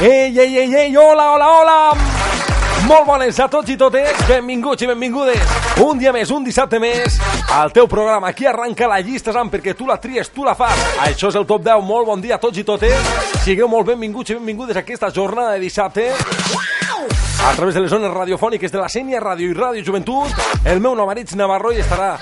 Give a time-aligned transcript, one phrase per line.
[0.00, 1.96] Ei, ei, ei, ei, hola, hola, hola!
[2.86, 5.52] Molt bones a tots i totes, benvinguts i benvingudes.
[5.84, 7.18] Un dia més, un dissabte més,
[7.52, 8.30] al teu programa.
[8.32, 10.80] Aquí arranca la llista, Sam, perquè tu la tries, tu la fas.
[11.04, 11.84] Això és el Top 10.
[11.84, 13.12] Molt bon dia a tots i totes.
[13.44, 16.08] Sigueu molt benvinguts i benvingudes a aquesta jornada de dissabte.
[17.42, 20.92] A través de les zones radiofòniques de la Sènia Ràdio i Ràdio Joventut, el meu
[20.94, 21.08] nom
[21.40, 22.12] Navarro i estarà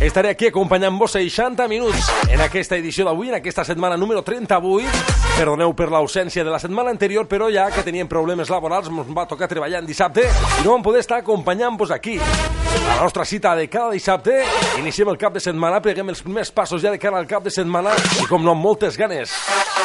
[0.00, 4.88] Estaré aquí acompanyant-vos 60 minuts en aquesta edició d'avui, en aquesta setmana número 38.
[5.36, 9.26] Perdoneu per l'ausència de la setmana anterior, però ja que teníem problemes laborals, ens va
[9.30, 12.18] tocar treballar en dissabte i no vam poder estar acompanyant-vos aquí.
[12.18, 14.42] A la nostra cita de cada dissabte,
[14.80, 17.52] iniciem el cap de setmana, preguem els primers passos ja de cara al cap de
[17.54, 19.32] setmana i com no amb moltes ganes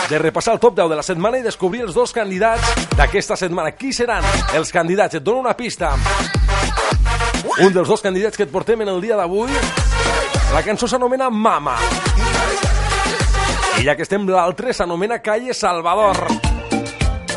[0.09, 3.75] de repassar el top 10 de la setmana i descobrir els dos candidats d'aquesta setmana.
[3.75, 4.23] Qui seran
[4.55, 5.19] els candidats?
[5.19, 5.95] Et dono una pista.
[7.59, 9.49] Un dels dos candidats que et portem en el dia d'avui
[10.53, 11.73] la cançó s'anomena Mama.
[13.81, 16.46] I ja que estem, l'altre s'anomena Calle Salvador.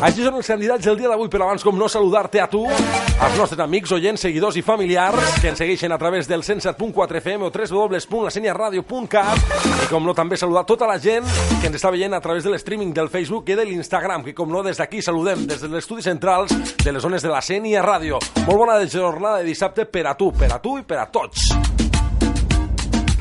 [0.01, 3.35] Així són els candidats del dia d'avui, però abans com no saludar-te a tu, als
[3.37, 7.51] nostres amics, oients, seguidors i familiars que ens segueixen a través del 107.4 FM o
[7.53, 9.37] www.laseniaradio.cat
[9.85, 11.27] i com no també saludar tota la gent
[11.61, 14.49] que ens està veient a través de l'streaming del Facebook i de l'Instagram, que com
[14.49, 16.49] no des d'aquí saludem des dels estudis centrals
[16.81, 18.17] de les zones de la Sènia Ràdio.
[18.47, 21.51] Molt bona jornada de dissabte per a tu, per a tu i per a tots.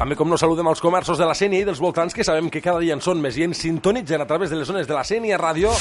[0.00, 2.62] També com no saludem als comerços de la Sènia i dels voltants que sabem que
[2.64, 5.04] cada dia en són més i ens sintonitzen a través de les zones de la
[5.04, 5.74] Sènia Ràdio.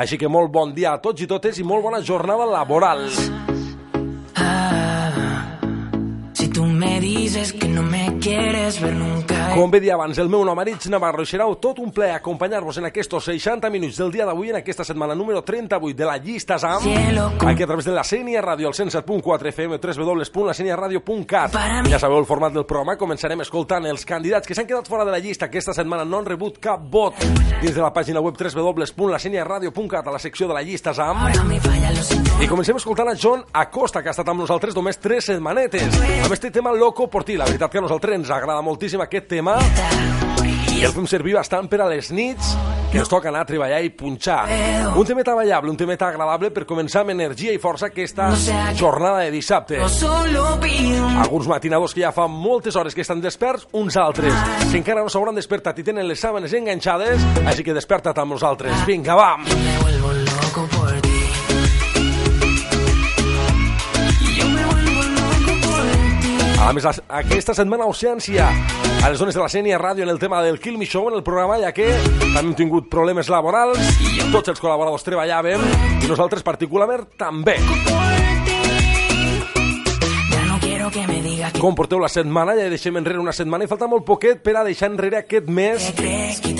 [0.00, 3.04] Així que molt bon dia a tots i totes i molt bona jornada laboral.
[6.56, 9.52] Tú me dices que no me quieres ver nunca.
[9.54, 12.78] Com bé dia abans, el meu nom Aritz Navarro i serà tot un ple acompanyar-vos
[12.80, 16.56] en aquests 60 minuts del dia d'avui en aquesta setmana número 38 de la llista
[16.58, 16.88] SAM
[17.44, 21.58] aquí a través de la Sènia Ràdio, el 107.4 FM www.laseniaradio.cat
[21.92, 25.12] Ja sabeu el format del programa, començarem escoltant els candidats que s'han quedat fora de
[25.12, 25.50] la llista.
[25.50, 27.20] Aquesta setmana no han rebut cap vot.
[27.60, 31.60] Dins de la pàgina web www.laseniaradio.cat a la secció de la llista SAM Ahora me
[31.60, 35.32] falla los i comencem escoltant a John Acosta, que ha estat amb nosaltres només 3
[35.32, 35.96] setmanetes.
[36.24, 37.36] Amb este tema Loco por ti.
[37.36, 39.56] La veritat que a nosaltres ens agrada moltíssim aquest tema
[40.76, 42.52] i el fem servir bastant per a les nits
[42.92, 44.44] que ens toca anar a treballar i punxar.
[44.92, 48.28] Un temet ballable, un temet agradable per començar amb energia i força aquesta
[48.76, 49.80] jornada de dissabte.
[49.80, 54.36] Alguns matinadors que ja fa moltes hores que estan desperts, uns altres
[54.70, 58.84] que encara no s'hauran despertat i tenen les sàbanes enganxades, així que desperta't amb nosaltres.
[58.86, 59.85] Vinga, va!
[66.66, 70.40] A més, aquesta setmana ausència a les zones de la Sènia Ràdio en el tema
[70.42, 71.86] del Kill Me Show en el programa, ja que
[72.18, 73.78] també hem tingut problemes laborals,
[74.32, 75.62] tots els col·laboradors treballàvem
[76.02, 77.54] i nosaltres particularment també.
[81.62, 82.58] Com porteu la setmana?
[82.58, 85.92] Ja deixem enrere una setmana i falta molt poquet per a deixar enrere aquest mes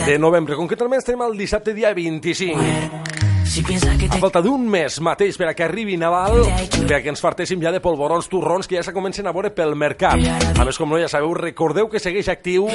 [0.06, 0.54] de novembre.
[0.54, 3.15] Concretament estem al dissabte dia 25.
[3.46, 3.76] Si que
[4.10, 6.42] A falta d'un mes mateix per a que arribi Nadal,
[6.74, 9.50] per a que ens fartéssim ja de polvorons torrons que ja se comencen a veure
[9.54, 10.20] pel mercat.
[10.58, 12.66] A més, com no ja sabeu, recordeu que segueix actiu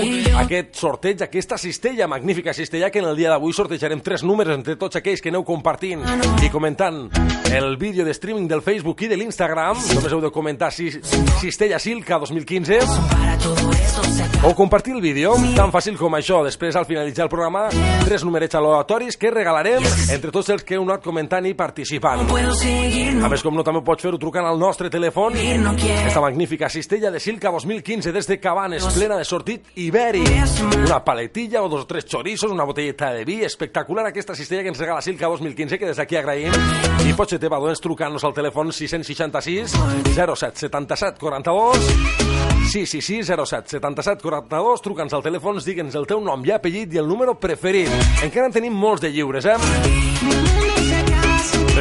[0.42, 4.78] aquest sorteig, aquesta cistella, magnífica cistella, que en el dia d'avui sortejarem tres números entre
[4.80, 6.02] tots aquells que aneu compartint
[6.42, 7.03] i comentant
[7.52, 9.78] el vídeo de streaming del Facebook i de l'Instagram.
[9.96, 10.90] Només heu de comentar si
[11.42, 12.80] cistella Silca 2015
[13.12, 14.48] para todo eso se acaba.
[14.48, 16.42] o compartir el vídeo, tan fàcil com això.
[16.46, 17.68] Després, al finalitzar el programa,
[18.06, 22.22] tres numerets aleatoris que regalarem entre tots els que heu anat comentant i participant.
[22.22, 22.27] No
[23.25, 25.35] A més, com no, també pots fer-ho trucant al nostre telèfon.
[25.61, 25.73] no.
[26.07, 30.27] Esta magnífica cistella de Silca 2015 des de Cabanes, plena de sortit ibèric.
[30.85, 33.41] Una paletilla o dos o tres chorizos, una botelleta de vi.
[33.44, 36.53] Espectacular aquesta cistella que ens regala Silca 2015, que des d'aquí agraïm.
[37.07, 39.75] I pots ser teva, doncs, trucant-nos al telèfon 666
[40.16, 42.22] 07 77 42
[42.72, 46.93] Sí, sí, sí, 07 77 42, truca'ns al telèfon, digue'ns el teu nom i apellit
[46.95, 47.91] i el número preferit.
[48.23, 50.50] Encara en tenim molts de lliures, eh?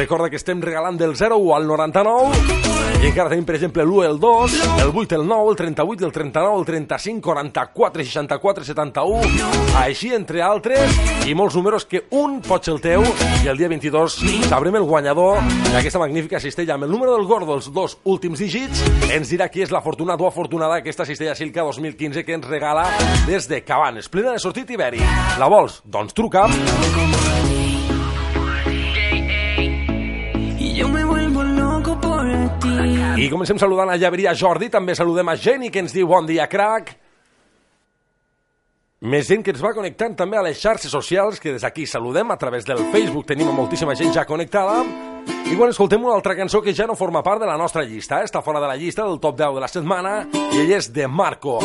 [0.01, 2.71] Recorda que estem regalant del 01 al 99
[3.01, 6.11] i encara tenim, per exemple, l'1, el 2, el 8, el 9, el 38, el
[6.11, 10.97] 39, el 35, 44, 64, 71, així, entre altres,
[11.29, 13.05] i molts números que un pot ser el teu
[13.43, 16.79] i el dia 22 sabrem el guanyador d'aquesta magnífica cistella.
[16.79, 18.81] Amb el número del gordo, els dos últims dígits,
[19.13, 22.85] ens dirà qui és l'afortunat o afortunada d'aquesta cistella Silca 2015 que ens regala
[23.29, 25.05] des de Cabanes, plena de sortit ibèric.
[25.41, 25.83] La vols?
[25.85, 26.49] Doncs truca.
[33.21, 36.47] I comencem saludant a Llaveria Jordi, també saludem a Jenny, que ens diu bon dia,
[36.49, 36.87] crac.
[39.13, 42.33] Més gent que ens va connectant també a les xarxes socials, que des d'aquí saludem
[42.33, 43.27] a través del Facebook.
[43.29, 44.81] Tenim moltíssima gent ja connectada.
[45.45, 48.23] I quan escoltem una altra cançó que ja no forma part de la nostra llista,
[48.23, 48.25] eh?
[48.25, 51.05] està fora de la llista del top 10 de la setmana, i ell és de
[51.05, 51.59] Marco.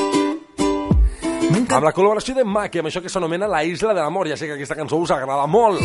[1.46, 4.28] Amb la col·laboració de Maki, amb això que s'anomena La Isla de l'Amor.
[4.31, 5.81] Ja sé que aquesta cançó us agrada molt.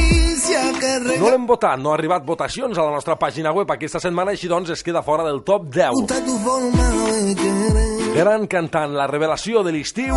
[1.19, 4.50] No l'hem votat, no ha arribat votacions a la nostra pàgina web aquesta setmana, així
[4.50, 5.92] doncs es queda fora del top 10.
[8.12, 10.16] Gran cantant, la revelació de l'estiu,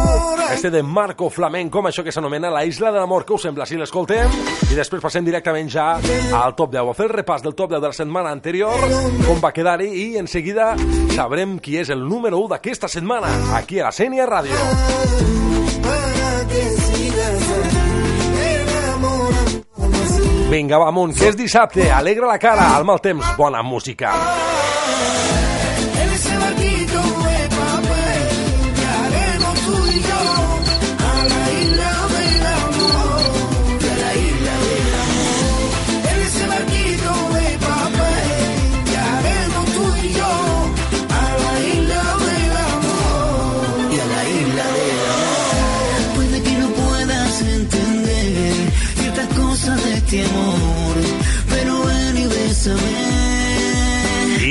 [0.51, 3.23] este de Marco Flamenco, amb això que s'anomena La Isla de l'Amor.
[3.25, 4.35] Què us sembla si l'escoltem?
[4.67, 5.93] I després passem directament ja
[6.35, 6.91] al top 10.
[6.91, 8.75] A fer el repàs del top 10 de la setmana anterior,
[9.29, 10.73] com va quedar-hi, i en seguida
[11.15, 13.31] sabrem qui és el número 1 d'aquesta setmana,
[13.61, 14.59] aquí a la Sènia Ràdio.
[20.51, 24.13] Vinga, va amunt, que és dissabte, alegra la cara, al mal temps, bona música.
[24.15, 25.44] En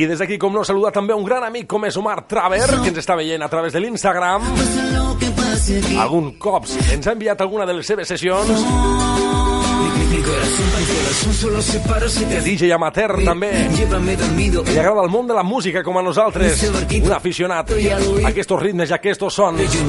[0.07, 2.99] Des d'aquí, com no, saludar també un gran amic com és Omar Traver, que ens
[2.99, 4.43] està veient a través de l'Instagram.
[6.03, 8.49] Algun cops ens ha enviat alguna de les seves sessions.
[12.13, 13.51] Si DJ amateur també.
[13.71, 16.63] Li agrada el món de la música com a nosaltres.
[17.01, 19.79] Un aficionat a aquests ritmes i a aquests sons.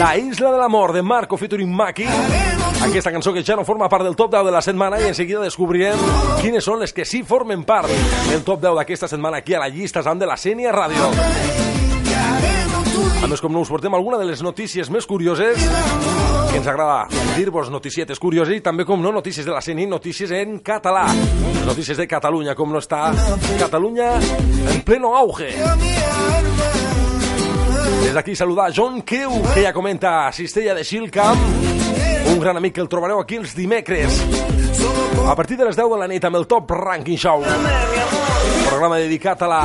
[0.00, 2.59] La Isla de l'Amor de Marco featuring Maki.
[2.80, 5.14] Aquesta cançó que ja no forma part del top 10 de la setmana i en
[5.14, 6.00] seguida descobrirem
[6.40, 7.92] quines són les que sí formen part
[8.30, 11.10] del top 10 d'aquesta setmana aquí a la llista amb de la Sènia Ràdio.
[13.20, 15.60] A més, com no us portem alguna de les notícies més curioses,
[16.50, 17.04] que ens agrada
[17.36, 21.04] dir-vos noticietes curioses i també, com no, notícies de la CNI, notícies en català.
[21.60, 23.10] Les notícies de Catalunya, com no està
[23.60, 24.14] Catalunya
[24.72, 25.52] en pleno auge.
[28.00, 31.40] Des d'aquí saludar John Keu, que ja comenta Cistella de Xilcamp,
[32.32, 34.22] un gran amic que el trobareu aquí els dimecres.
[35.26, 37.44] A partir de les 10 de la nit amb el Top Ranking Show.
[38.68, 39.62] Programa dedicat a la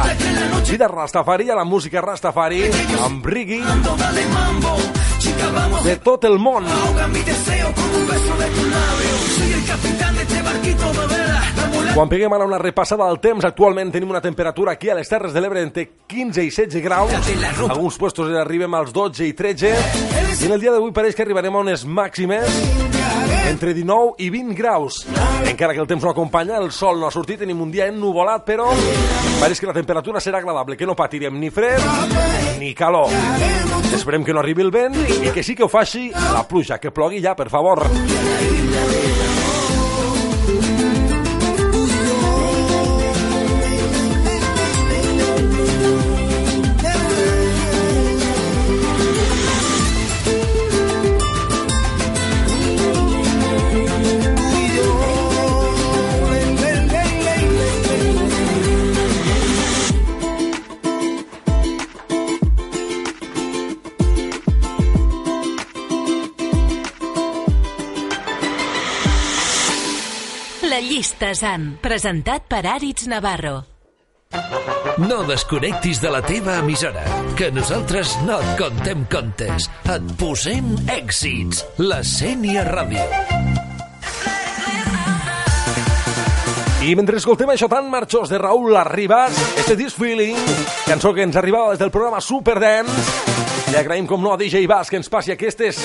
[0.69, 2.65] vida rastafari, a la música rastafari,
[3.05, 3.63] amb Riggy
[5.84, 6.66] de tot el món.
[11.96, 15.31] Quan peguem ara una repassada del temps, actualment tenim una temperatura aquí a les Terres
[15.31, 17.13] de l'Ebre entre 15 i 16 graus.
[17.69, 19.72] Alguns puestos arribem als 12 i 13.
[20.42, 22.94] I en el dia d'avui pareix que arribarem a unes màximes
[23.50, 25.06] entre 19 i 20 graus.
[25.45, 28.45] Encara que el temps no acompanya, el sol no ha sortit, tenim un dia ennuvolat,
[28.47, 28.69] però
[29.39, 31.81] pareix que la temperatura serà agradable, que no patirem ni fred
[32.59, 33.12] ni calor.
[33.94, 36.92] Esperem que no arribi el vent i que sí que ho faci la pluja, que
[36.92, 37.86] plogui ja, per favor.
[70.85, 73.63] Llista ZAN, presentat per Àrits Navarro.
[75.01, 77.04] No desconnectis de la teva emissora,
[77.39, 79.69] que nosaltres no et contem contes.
[79.92, 81.65] Et posem èxits.
[81.81, 83.06] La Sènia Ràdio.
[86.85, 90.37] I mentre escoltem això tan marxós de Raúl Arribas, este This Feeling,
[90.85, 93.34] cançó que ens arribava des del programa Superdance,
[93.72, 95.80] li agraïm com no a DJ Bass que ens passi aquestes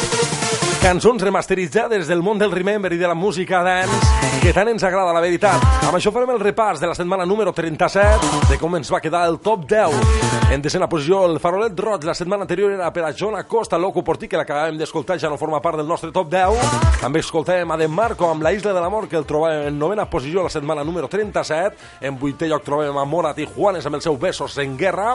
[0.81, 5.13] cançons remasteritzades del món del Remember i de la música dance que tant ens agrada,
[5.13, 5.61] la veritat.
[5.85, 9.27] Amb això farem el repàs de la setmana número 37 de com ens va quedar
[9.29, 10.31] el top 10.
[10.55, 14.03] En desena posició, el farolet roig la setmana anterior era per a John Acosta, Loco
[14.03, 16.73] Portí, que l'acabàvem d'escoltar, ja no forma part del nostre top 10.
[17.03, 20.09] També escoltàvem a De Marco amb la Isla de l'Amor, que el trobàvem en novena
[20.11, 22.01] posició la setmana número 37.
[22.09, 25.13] En vuitè lloc trobem a Morat i Juanes amb el seu Besos en Guerra.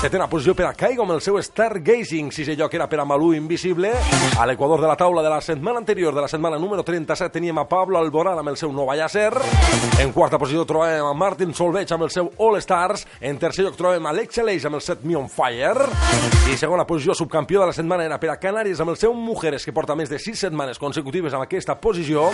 [0.00, 1.36] Setena posició per a Caigo amb el seu
[2.00, 2.32] Stargazing.
[2.32, 3.92] Sisè lloc era per a Malú Invisible.
[4.38, 7.58] A l'equador de la taula de la setmana anterior, de la setmana número 37, teníem
[7.58, 9.32] a Pablo Alborán amb el seu Nova Llacer.
[10.00, 13.06] En quarta posició trobem a Martin Solveig amb el seu All Stars.
[13.20, 15.88] En tercer lloc trobem a Alex Aleix amb el set Me on Fire.
[16.50, 19.64] I segona posició, subcampió de la setmana era per a Canàries amb el seu Mujeres,
[19.64, 22.30] que porta més de sis setmanes consecutives amb aquesta posició.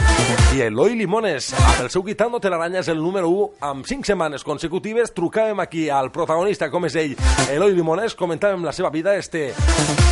[0.54, 4.46] I Eloi Limones amb el seu Guitando Telaranya és el número 1 amb cinc setmanes
[4.46, 5.12] consecutives.
[5.16, 7.16] Trucàvem aquí al protagonista, com és ell,
[7.50, 9.55] Eloi Limones, comentàvem la seva vida, este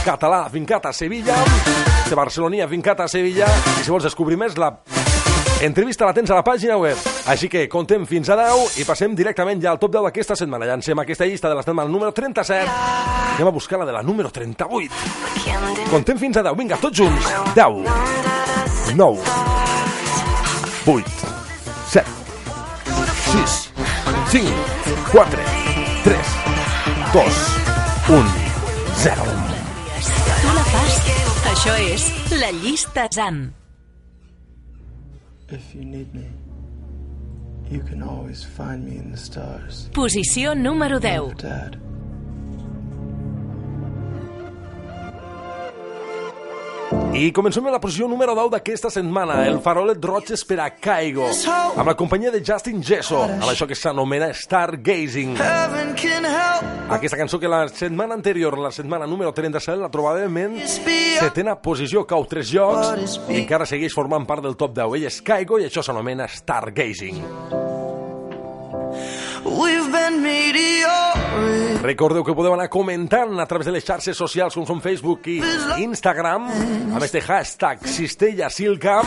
[0.04, 1.36] català fincat a Sevilla,
[2.04, 3.48] este barceloní fincat a Sevilla,
[3.80, 4.74] i si vols descobrir més, la
[5.64, 6.98] Entrevista la tens a la pàgina web.
[7.30, 10.66] Així que contem fins a 10 i passem directament ja al top 10 d'aquesta setmana.
[10.68, 12.68] Llancem aquesta llista de la setmana número 37.
[13.36, 15.88] Anem a buscar la de la número 38.
[15.88, 16.58] Contem fins a 10.
[16.58, 17.32] Vinga, tots junts.
[17.54, 17.80] 10,
[18.98, 19.18] 9,
[20.84, 21.04] 8,
[21.88, 22.06] 7,
[23.32, 23.58] 6,
[24.36, 24.52] 5,
[25.12, 25.38] 4,
[26.04, 26.18] 3,
[27.14, 27.44] 2,
[28.20, 28.43] 1,
[29.04, 29.22] 0.
[30.40, 30.94] Tu la fas.
[31.50, 32.06] Això és
[32.40, 33.52] La Llista ZAN.
[35.50, 36.24] If you need me,
[37.70, 39.90] you can always find me in the stars.
[39.92, 41.36] Posició número 10.
[41.36, 41.83] Dad.
[47.14, 51.28] I comencem amb la posició número 10 d'aquesta setmana, el farolet roig per a Caigo,
[51.78, 55.36] amb la companyia de Justin Gesso, amb això que s'anomena Stargazing.
[56.94, 62.04] Aquesta cançó que la setmana anterior, la setmana número 37, la trobàvem en setena posició,
[62.06, 64.98] cau tres llocs, i encara segueix formant part del top 10.
[64.98, 67.22] Ell és Caigo i això s'anomena Stargazing.
[67.22, 67.63] Meteoric.
[71.84, 75.34] Recordeu que podeu anar comentant a través de les xarxes socials com són Facebook i
[75.84, 79.04] Instagram amb este hashtag Cistella Silcam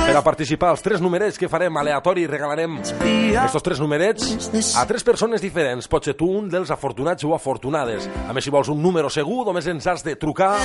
[0.00, 4.86] per a participar als tres numerets que farem aleatori i regalarem estos tres numerets a
[4.88, 5.86] tres persones diferents.
[5.86, 8.08] Pot ser tu un dels afortunats o afortunades.
[8.26, 10.56] A més, si vols un número segur, només ens has de trucar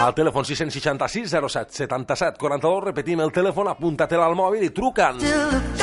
[0.00, 2.80] al telèfon 666 07 77 42.
[2.88, 5.28] Repetim el telèfon, apunta-te'l al mòbil i truca'ns.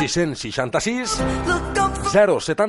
[0.02, 1.72] 666 Look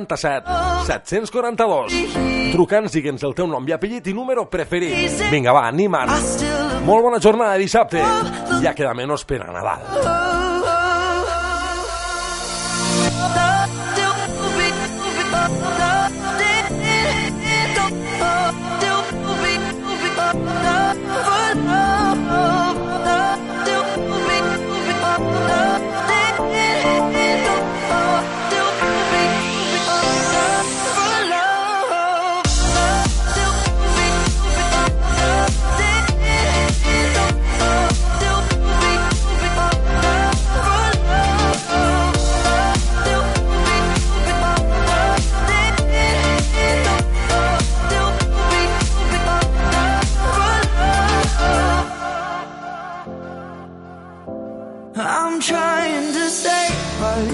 [0.03, 2.53] up for 077 742.
[2.53, 5.19] Truca'ns, digue'ns el teu nom i apellit i número preferit.
[5.31, 6.11] Vinga, va, anima't.
[6.85, 8.03] Molt bona jornada de dissabte.
[8.63, 10.52] Ja queda menys per a Nadal.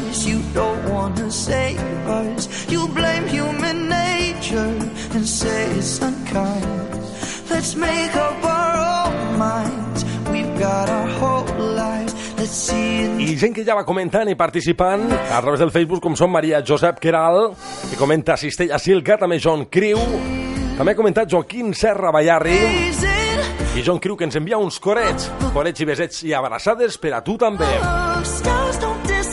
[0.10, 0.26] Us.
[0.26, 2.48] You don't want to save us.
[2.70, 4.74] You blame human nature
[5.16, 6.90] and say it's unkind.
[7.50, 10.06] Let's make up our own minds.
[10.32, 12.14] We've got our whole lives.
[12.38, 16.02] Let's see it I gent que ja va comentant i participant a través del Facebook,
[16.02, 17.52] com són Maria Josep Queral,
[17.90, 20.00] que comenta Cistella Silca, també John Criu,
[20.78, 22.56] també ha comentat Joaquín Serra Ballarri
[23.76, 27.22] i John Criu, que ens envia uns corets, corets i besets i abraçades per a
[27.24, 27.70] tu també.
[28.24, 28.59] Dis-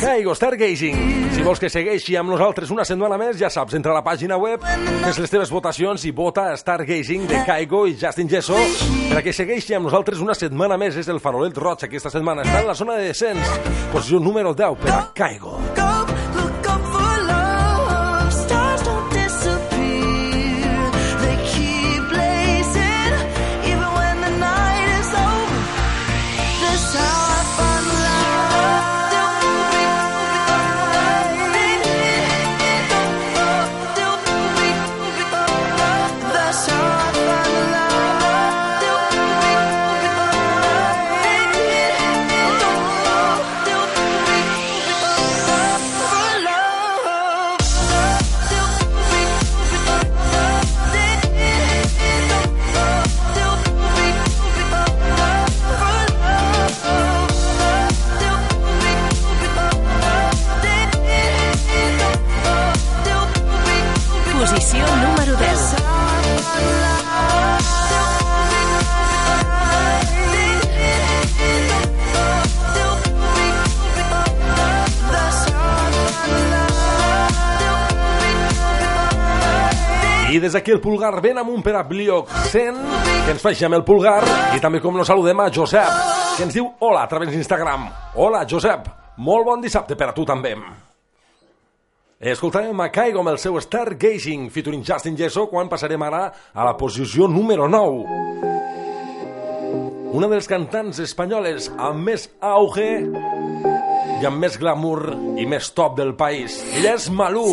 [0.00, 1.32] Caigo Stargazing.
[1.32, 4.36] Si vols que segueixi amb nosaltres una setmana més, ja saps, entra a la pàgina
[4.40, 4.64] web,
[5.04, 8.58] fes les teves votacions i vota Stargazing de Caigo i Justin Gesso
[9.08, 11.00] per a que segueixi amb nosaltres una setmana més.
[11.00, 12.44] És el farolet roig aquesta setmana.
[12.44, 13.52] Està en la zona de descens.
[13.92, 15.56] Posició número 10 per a Caigo.
[15.76, 15.95] Look
[80.36, 82.76] I des d'aquí el pulgar ben amunt per a Blioc 100,
[83.24, 84.20] que ens amb el pulgar,
[84.52, 85.88] i també com no saludem a Josep,
[86.36, 87.86] que ens diu hola a través d'Instagram.
[88.20, 88.84] Hola, Josep.
[89.16, 90.52] Molt bon dissabte per a tu també.
[92.20, 96.76] Escoltarem a Caigo amb el seu Stargazing featuring Justin Gesso quan passarem ara a la
[96.76, 98.04] posició número 9.
[100.12, 103.06] Una de les cantants espanyoles amb més auge
[104.20, 106.56] i amb més glamour i més top del país.
[106.78, 107.44] Ella és Malú,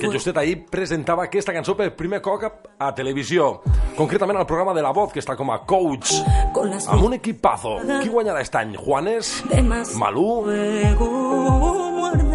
[0.00, 2.42] que justet ahir presentava aquesta cançó per primer cop
[2.78, 3.60] a televisió,
[3.96, 6.16] concretament al programa de La Voz, que està com a coach,
[6.90, 7.78] amb un equipazo.
[8.02, 8.74] Qui guanyarà aquest any?
[8.78, 9.32] Juanes?
[9.98, 10.28] Malú?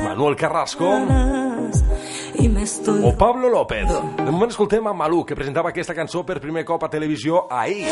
[0.03, 0.89] Manuel Carrasco?
[3.03, 3.87] O Pablo López.
[4.17, 7.87] De moment escoltem a Malú, que presentava aquesta cançó per primer cop a televisió ahir.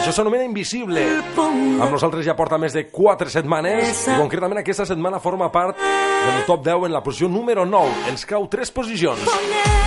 [0.00, 1.00] Això s'anomena Invisible.
[1.38, 6.44] Amb nosaltres ja porta més de 4 setmanes i concretament aquesta setmana forma part del
[6.44, 8.10] top 10 en la posició número 9.
[8.12, 9.83] Ens cau 3 posicions.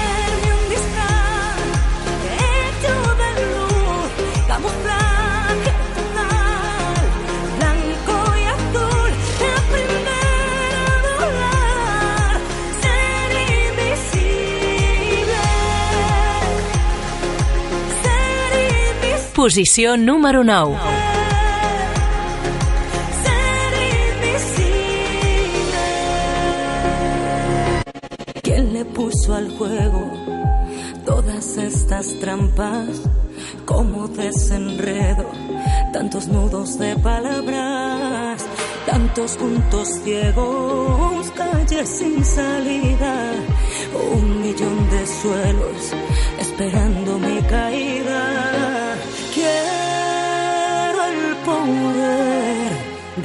[19.38, 20.76] Posició número 9.
[23.24, 23.74] Ser
[24.18, 24.74] invisible.
[28.42, 30.12] ¿Quién le puso al juego
[31.06, 32.88] todas estas trampas?
[33.66, 35.30] Como desenredo,
[35.94, 38.44] tantos nudos de palabras,
[38.88, 43.34] tantos puntos ciegos, calles sin salida,
[44.16, 45.94] un millón de suelos
[46.40, 47.20] esperando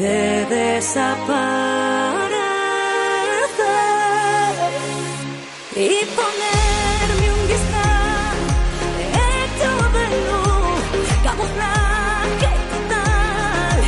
[0.03, 1.13] de desaparecer
[5.77, 8.37] y ponerme un disfraz
[9.15, 10.83] hecho de luz,
[11.23, 13.79] camuflaje total,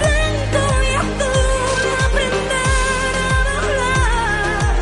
[0.00, 4.74] blanco y azul, aprender a volar,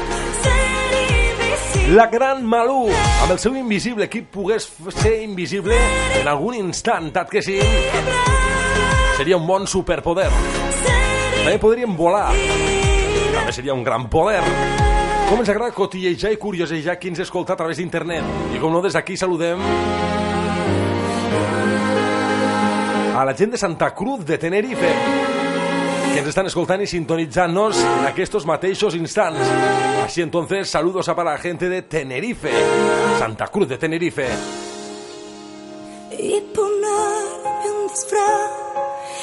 [0.42, 0.90] ser
[1.28, 1.95] invisible.
[1.95, 2.88] La gran Malú,
[3.23, 5.76] amb el seu invisible, qui pogués ser invisible
[6.16, 7.61] en algun instant, tant que sí,
[9.19, 10.29] seria un bon superpoder.
[10.31, 12.31] També podríem volar,
[13.35, 14.41] també seria un gran poder.
[15.29, 18.25] Com ens agrada cotillejar i curiosejar qui ens escolta a través d'internet.
[18.55, 19.61] I com no, des d'aquí saludem
[23.19, 24.93] a la gent de Santa Cruz de Tenerife
[26.13, 29.51] que ens estan escoltant i sintonitzant-nos en aquests mateixos instants.
[30.07, 32.55] Así entonces, saludos a para la gente de Tenerife,
[33.19, 34.28] Santa Cruz de Tenerife.
[36.19, 38.68] y ponerme un disfraz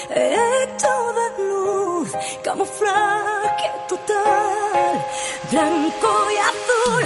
[0.10, 2.12] hecho de luz,
[2.44, 5.06] camuflaje total,
[5.52, 7.04] blanco y azul,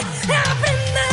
[0.51, 1.09] aprender.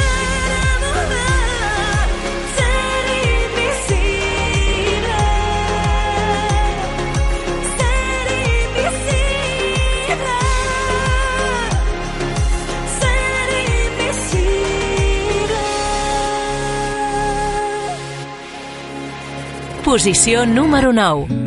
[19.86, 21.45] Posició número 9.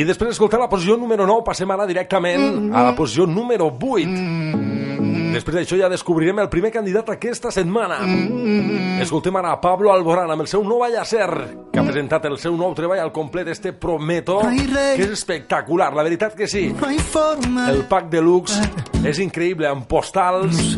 [0.00, 4.70] I després d'escoltar la posició número 9, passem ara directament a la posició número 8.
[5.34, 7.98] Després d'això ja descobrirem el primer candidat aquesta setmana.
[9.04, 11.28] Escoltem ara a Pablo Alborán amb el seu nou Ser,
[11.70, 16.06] que ha presentat el seu nou treball al complet, este Prometo, que és espectacular, la
[16.06, 16.70] veritat que sí.
[17.68, 18.60] El pack deluxe
[19.04, 20.76] és increïble, amb postals,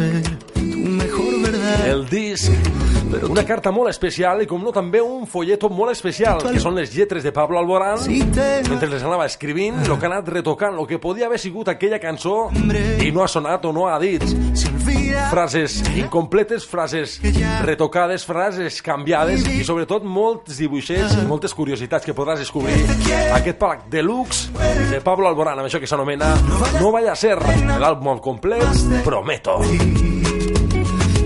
[1.87, 2.82] el disc,
[3.29, 6.92] una carta molt especial i com no també un folleto molt especial, que són les
[6.94, 11.01] lletres de Pablo Alborán, mentre les anava escrivint, el que ha anat retocant, el que
[11.03, 12.51] podia haver sigut aquella cançó
[13.03, 14.25] i no ha sonat o no ha dit.
[15.31, 17.18] Frases incompletes, frases
[17.64, 22.77] retocades, frases canviades i sobretot molts dibuixets i moltes curiositats que podràs descobrir
[23.37, 24.51] aquest pack deluxe
[24.90, 26.33] de Pablo Alborán, amb això que s'anomena
[26.81, 27.37] No vaya a ser,
[27.81, 28.64] l'àlbum complet
[29.05, 29.61] Prometo.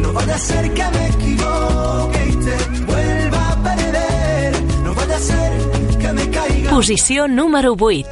[0.02, 4.62] No vaya a ser que me equivoque y te vuelva a perder.
[4.82, 6.70] No vaya a ser que me caiga.
[6.70, 8.08] Posició número 8.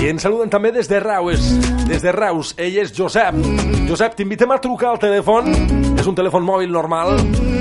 [0.00, 1.42] I ens saluden també des de Reus.
[1.84, 3.36] Des de Reus, ell és Josep.
[3.84, 5.52] Josep, t'invitem a trucar al telèfon.
[6.00, 7.18] És un telèfon mòbil normal.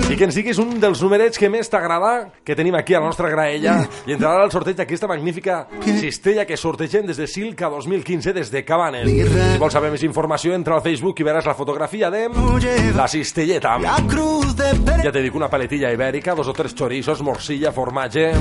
[0.10, 3.10] I que ens diguis un dels numerets que més t'agrada que tenim aquí a la
[3.10, 3.76] nostra graella.
[4.08, 5.66] I entrarà al sorteig d'aquesta magnífica
[6.00, 9.06] cistella que sortegem des de Silca 2015 des de Cabanes.
[9.06, 12.24] Si vols saber més informació, entra al Facebook i veràs la fotografia de
[12.96, 13.76] la cistelleta.
[15.04, 18.32] Ja te dic, una paletilla ibèrica, dos o tres chorizos, morcilla, formatge...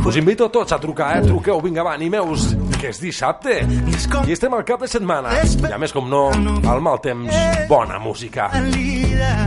[0.00, 1.26] Us invito tots a trucar, eh?
[1.26, 3.58] Truqueu, vinga, va, animeu-vos, que és dissabte.
[4.24, 5.34] I estem al cap de setmana.
[5.44, 6.30] I a més, com no,
[6.64, 7.28] al mal temps,
[7.68, 8.48] bona música.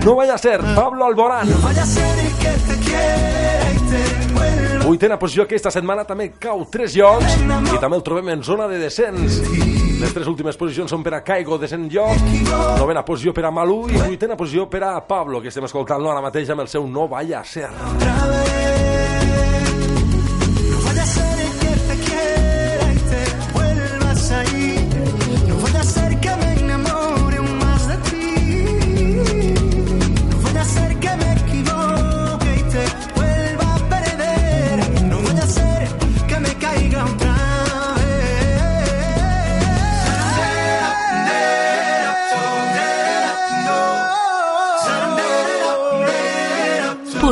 [0.06, 1.48] No vaya a ser, Pablo Alborán.
[1.62, 6.66] Vaya a ser que te quiera y te vuelva Vuitena posició aquesta setmana també cau
[6.72, 9.40] tres llocs i també el trobem en zona de descens.
[10.02, 12.20] Les tres últimes posicions són per a Caigo de Sant Lloc,
[12.82, 16.26] novena posició per a Malú i vuitena posició per a Pablo, que estem escoltant ara
[16.26, 17.70] mateix amb el seu No Vaya a Ser.
[17.72, 18.63] otra vez.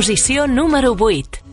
[0.02, 1.51] Posició número 8.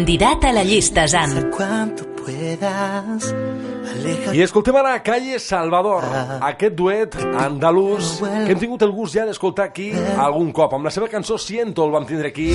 [0.00, 1.50] Candidat a la llista ZAN.
[1.50, 3.34] Cuanto puedas.
[4.32, 6.04] I escoltem ara Calle Salvador,
[6.46, 10.74] aquest duet andalús que hem tingut el gust ja d'escoltar aquí algun cop.
[10.76, 12.50] Amb la seva cançó Siento el vam tindre aquí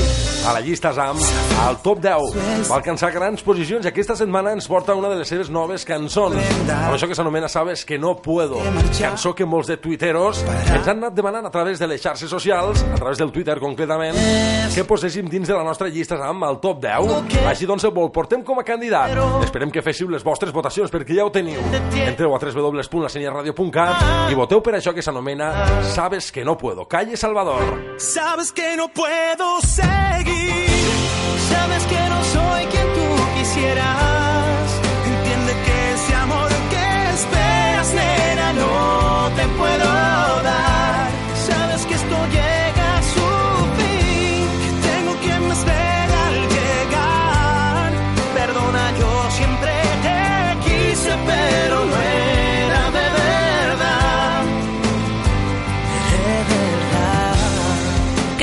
[0.46, 1.20] a la llista ZAM,
[1.66, 2.70] al top 10.
[2.70, 6.38] Va alcançar grans posicions i aquesta setmana ens porta una de les seves noves cançons.
[6.70, 8.60] Amb això que s'anomena Sabes que no puedo.
[9.00, 12.84] Cançó que molts de tuiteros ens han anat demanant a través de les xarxes socials,
[12.84, 14.18] a través del Twitter concretament,
[14.74, 17.46] que poséssim dins de la nostra llista ZAM al top 10.
[17.50, 19.16] Així doncs el portem com a candidat.
[19.44, 21.60] Esperem que féssiu les vostres votacions perquè ja ho teniu.
[22.06, 25.52] Entreu a www.laseniaradio.cat i voteu per això que s'anomena
[25.92, 26.88] Sabes que no puedo.
[26.88, 27.62] Calle Salvador.
[27.98, 30.68] Sabes que no puedo seguir.
[31.52, 34.15] Sabes que no soy quien tú quisieras.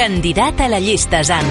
[0.02, 1.46] Candidat a la llista ZAN.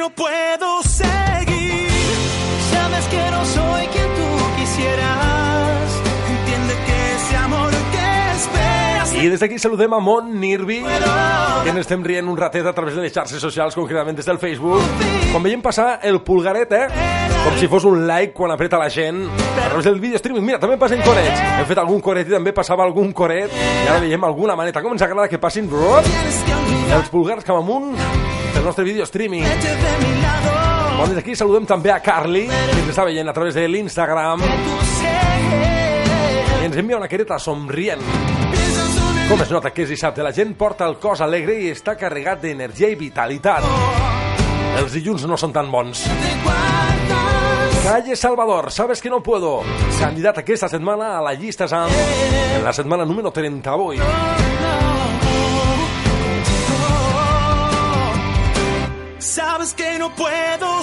[0.00, 1.90] No puedo seguir.
[2.72, 5.90] Sabes que no soy quien tú quisieras.
[6.26, 9.14] Entiende que ese amor que esperas.
[9.14, 12.96] I des d'aquí saludem a Mont Nirvi, que ens estem rient un ratet a través
[12.96, 14.80] de les xarxes socials, concretament des del Facebook.
[15.34, 16.88] Com veiem passar el pulgaret, eh?
[17.44, 20.48] Com si fos un like quan apreta la gent a través del vídeo streaming.
[20.48, 21.44] Mira, també passen corets.
[21.58, 23.52] Hem fet algun coret i també passava algun coret.
[23.52, 24.80] I ara veiem alguna maneta.
[24.80, 28.29] Com ens agrada que passin els pulgars cap amunt
[28.60, 29.42] del nostre vídeo streaming.
[30.98, 34.42] Bon, des d'aquí saludem també a Carly, que ens està veient a través de l'Instagram
[36.60, 38.02] i ens envia una careta somrient.
[38.04, 41.96] el Com es nota que és dissabte, la gent porta el cos alegre i està
[41.96, 43.64] carregat d'energia i vitalitat.
[44.82, 46.04] Els dilluns no són tan bons.
[47.80, 49.62] Calle Salvador, sabes que no puedo.
[49.98, 51.88] Candidat aquesta setmana a la llista SAM
[52.58, 54.89] en la setmana número 38.
[59.20, 60.79] Sabes que no puedo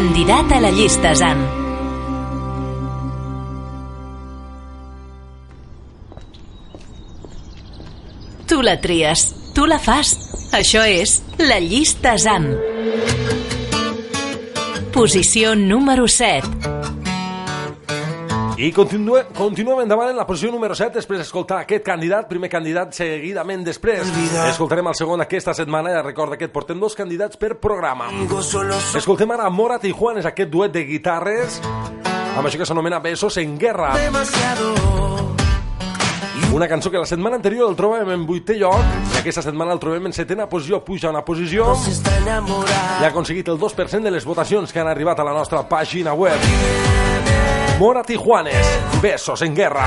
[0.00, 1.42] Candidat a la llista ZAN.
[8.48, 10.14] Tu la tries, tu la fas.
[10.56, 12.48] Això és la llista ZAN.
[14.96, 16.79] Posició número 7.
[18.60, 22.92] I continue, continuem endavant en la posició número 7 després d'escoltar aquest candidat, primer candidat
[22.92, 24.04] seguidament després.
[24.50, 28.10] Escoltarem el segon aquesta setmana, ja recorda que et portem dos candidats per programa.
[29.00, 33.56] Escoltem ara Morat i Juanes, aquest duet de guitarres, amb això que s'anomena Besos en
[33.56, 33.94] Guerra.
[36.52, 39.80] Una cançó que la setmana anterior el trobàvem en vuitè lloc i aquesta setmana el
[39.80, 44.68] trobem en setena posició, puja una posició i ha aconseguit el 2% de les votacions
[44.68, 47.08] que han arribat a la nostra pàgina web.
[47.80, 49.86] Mora Tijuanes, Besos en Guerra.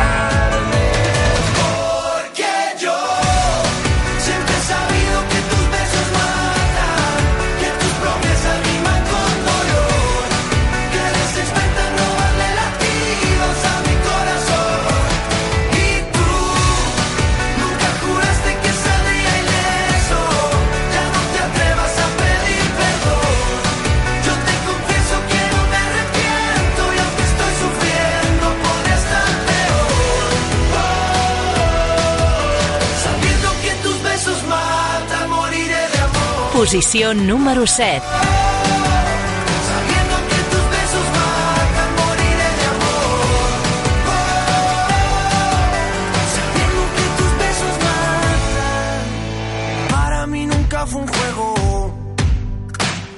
[49.89, 52.15] Para mí nunca fue un juego.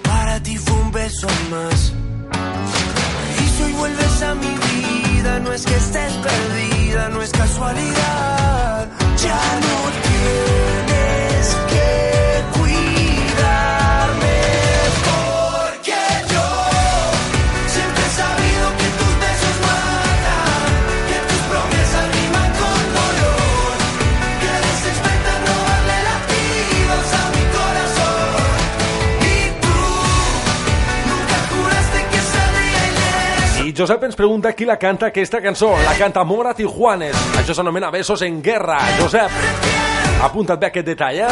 [0.01, 1.93] Para ti fue un beso más.
[3.43, 8.89] Y si hoy vuelves a mi vida, no es que estés perdida, no es casualidad.
[9.17, 10.74] Ya no
[33.75, 35.73] Josep ens pregunta qui la canta aquesta cançó.
[35.83, 37.15] La canta Mora Tijuanes.
[37.35, 38.77] Això s'anomena Besos en Guerra.
[39.01, 39.31] Josep,
[40.23, 41.27] apunta't bé aquest detall, eh?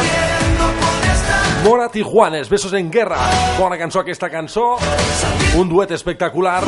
[1.64, 3.16] Mora Tijuanes, Besos en Guerra.
[3.58, 4.74] Bona cançó aquesta cançó.
[5.56, 6.60] Un duet espectacular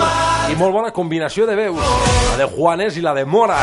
[0.48, 1.82] i molt bona combinació de veus.
[2.30, 3.58] La de Juanes i la de Mora.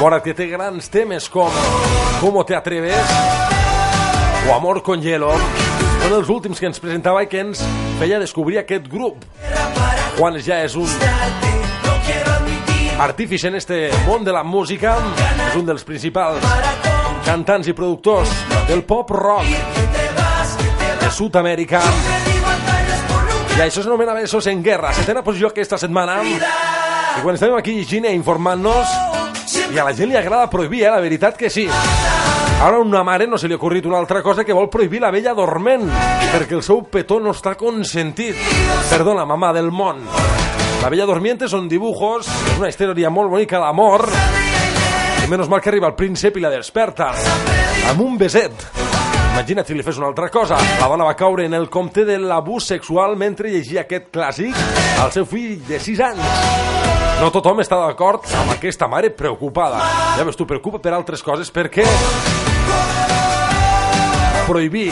[0.00, 1.50] Mora que té grans temes com
[2.20, 3.04] ¿Cómo te atreves?
[4.48, 5.34] o Amor con hielo.
[6.08, 7.60] Són els últims que ens presentava i que ens
[7.98, 9.26] feia descobrir aquest grup.
[10.16, 10.88] Juanes ja és un
[13.04, 14.94] artífice en este món de la música,
[15.50, 16.40] és un dels principals
[17.26, 18.32] cantants i productors
[18.70, 19.52] del pop rock
[21.02, 21.84] de Sud-amèrica.
[23.58, 26.22] I això s'anomena Besos en Guerra, setena posició aquesta setmana.
[26.24, 28.96] I quan estàvem aquí i informant-nos,
[29.74, 30.90] i a la gent li agrada prohibir, eh?
[30.90, 31.68] la veritat que sí.
[32.60, 35.12] Ara una mare no se li ha ocorrit una altra cosa que vol prohibir la
[35.14, 35.84] vella dorment,
[36.32, 38.34] perquè el seu petó no està consentit.
[38.90, 40.02] Perdona, mamà del món.
[40.82, 44.08] La Bella Dormiente són dibujos, és una història molt bonica d'amor,
[45.22, 47.12] i menys mal que arriba el príncep i la desperta,
[47.92, 48.66] amb un beset.
[49.38, 50.58] Imagina't si li fes una altra cosa.
[50.80, 54.58] La dona va caure en el compte de l'abús sexual mentre llegia aquest clàssic
[54.98, 56.88] al seu fill de 6 anys.
[57.18, 59.78] No tothom està d'acord amb aquesta mare preocupada.
[60.18, 61.86] Ja veus, tu preocupa per altres coses perquè
[64.48, 64.90] prohibir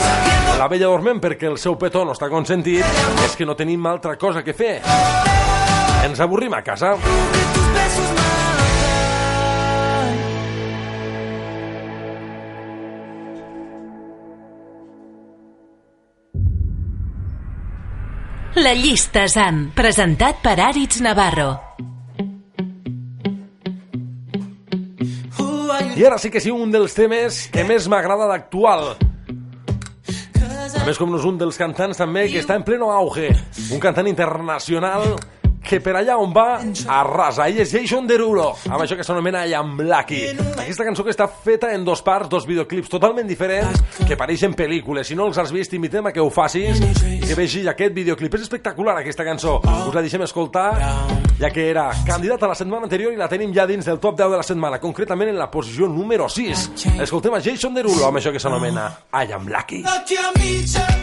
[0.58, 2.84] la vella dorment perquè el seu petó no està consentit
[3.24, 4.80] és que no tenim altra cosa que fer.
[6.04, 6.94] Ens avorrim a casa.
[18.56, 21.50] La llista ZAN, presentat per Àrits Navarro.
[25.96, 28.90] I ara sí que sí, un dels temes que més m'agrada d'actual.
[30.76, 33.30] A més, com no és un dels cantants també que està en pleno auge.
[33.72, 35.14] Un cantant internacional
[35.66, 36.60] que per allà on va
[36.94, 37.48] arrasa.
[37.50, 40.22] Ell és Jason Derulo, amb això que s'anomena I am Lucky.
[40.54, 45.10] Aquesta cançó que està feta en dos parts, dos videoclips totalment diferents, que pareixen pel·lícules.
[45.10, 48.38] Si no els has vist, invitem a que ho facis i que vegis aquest videoclip.
[48.38, 49.58] És espectacular, aquesta cançó.
[49.86, 50.68] Us la deixem escoltar,
[51.40, 54.18] ja que era candidat a la setmana anterior i la tenim ja dins del top
[54.18, 56.68] 10 de la setmana, concretament en la posició número 6.
[57.02, 59.82] Escoltem a Jason Derulo, amb això que s'anomena I am Lucky.
[59.82, 60.95] Lucky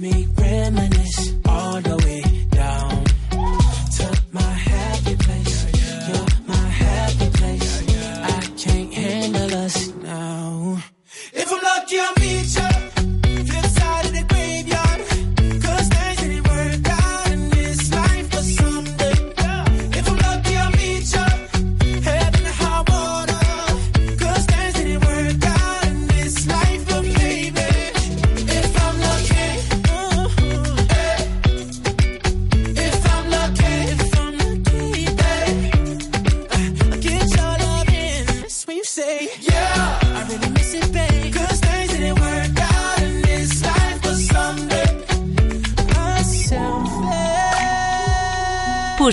[0.00, 1.49] me reminisce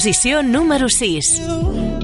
[0.08, 1.97] Posició número 6.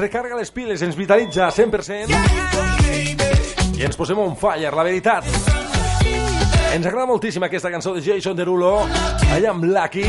[0.00, 2.14] Recarga les piles, ens vitalitza 100%
[3.76, 5.24] i ens posem on fire, la veritat.
[6.70, 8.86] Ens agrada moltíssim aquesta cançó de Jason Derulo,
[9.34, 10.04] allà amb Lucky,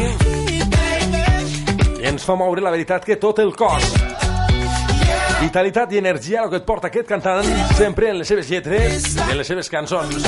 [2.02, 3.90] i ens fa moure, la veritat, que tot el cos.
[5.42, 7.48] Vitalitat i energia, el que et porta aquest cantant,
[7.80, 10.24] sempre en les seves lletres i en les seves cançons.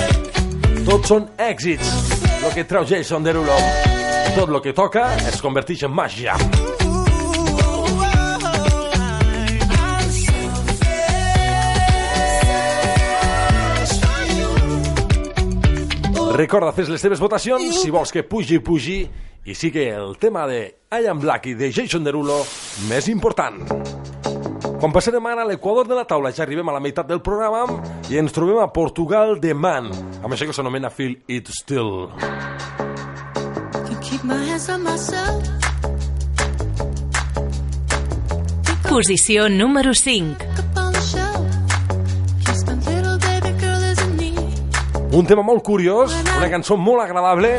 [0.84, 1.96] Tots són èxits,
[2.42, 3.60] el que treu Jason Derulo.
[4.34, 6.40] Tot el que toca es converteix en màgia.
[16.34, 19.04] Recorda, fes les teves votacions si vols que pugi, pugi
[19.46, 22.40] i sigui el tema de I Am Lucky de Jason Derulo
[22.90, 23.62] més important.
[24.82, 27.78] Quan passarem ara a l'equador de la taula ja arribem a la meitat del programa
[28.10, 29.92] i ens trobem a Portugal de Man,
[30.24, 32.10] amb això que s'anomena Feel It Still.
[32.18, 35.38] Can keep my hands on myself.
[38.90, 40.63] Posició número 5.
[45.14, 47.52] Un tema molt curiós, una cançó molt agradable,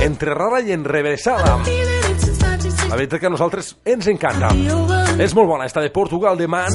[0.00, 1.58] entre rara i enrevesada.
[1.64, 2.88] feeling it since 96.
[2.88, 4.52] La veritat que a nosaltres ens encanta.
[5.18, 6.70] És molt bona, esta de Portugal de Man,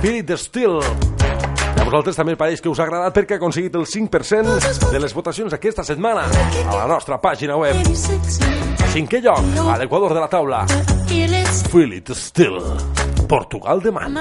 [0.00, 0.78] Feel It Still.
[0.78, 5.14] A vosaltres també pareix que us ha agradat perquè ha aconseguit el 5% de les
[5.14, 6.28] votacions aquesta setmana
[6.68, 7.74] a la nostra pàgina web.
[7.82, 8.90] 86 now.
[8.94, 10.66] Cinquè lloc, a l'equador de la taula,
[11.10, 12.62] It Still,
[13.26, 14.14] Portugal de Man.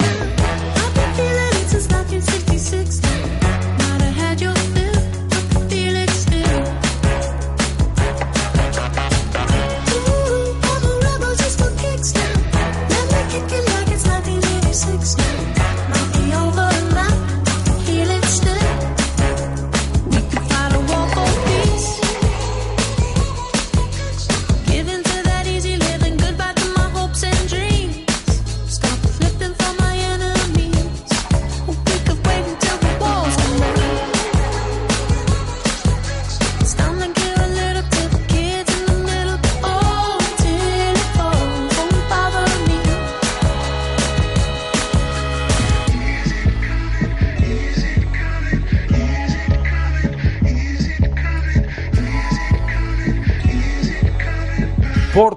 [0.00, 0.21] next.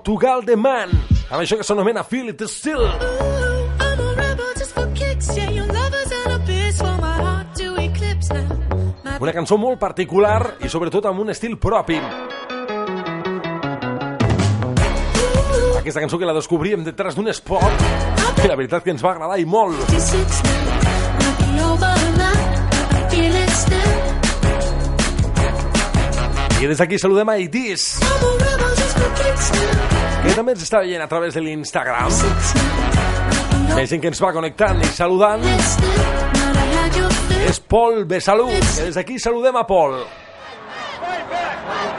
[0.06, 0.91] Portugal de Man,
[1.34, 2.84] amb això que s'anomena Feel It Still.
[9.18, 11.97] Una cançó molt particular i sobretot amb un estil propi.
[15.80, 17.82] Aquesta cançó que la descobríem detrás d'un spot
[18.38, 19.89] que la veritat que ens va agradar i molt.
[19.89, 20.53] 56 now.
[21.18, 22.38] Might be over now.
[22.93, 23.97] I feel it still.
[26.62, 28.64] I des d'aquí saludem a Itis, I'm a
[30.26, 32.10] que també ens està veient a través de l'Instagram.
[33.76, 35.43] Ha gent que ens va connectant i saludant.
[35.43, 36.26] fill.
[37.46, 40.00] És Pol Besalú, des d'aquí saludem a Pol.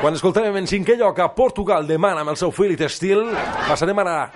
[0.00, 3.30] Quan escoltarem en cinquè lloc a Portugal de Man amb el seu Feel It Still,
[3.68, 4.32] passarem ara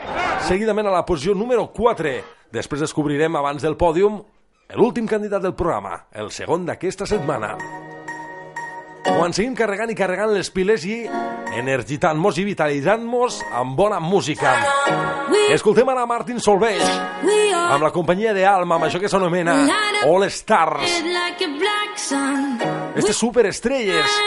[0.46, 2.14] seguidament a la posició número 4.
[2.54, 4.22] Després descobrirem, abans del pòdium,
[4.78, 7.56] l'últim candidat del programa, el segon d'aquesta setmana.
[9.04, 11.02] Quan seguim carregant i carregant les piles i
[11.56, 14.52] energitant-nos i vitalitzant-nos amb bona música.
[15.50, 16.82] Escoltem ara Martin Solveig
[17.70, 19.56] amb la companyia de Alma, amb això que s'anomena
[20.04, 21.00] All Stars.
[23.00, 24.20] Estes superestrelles,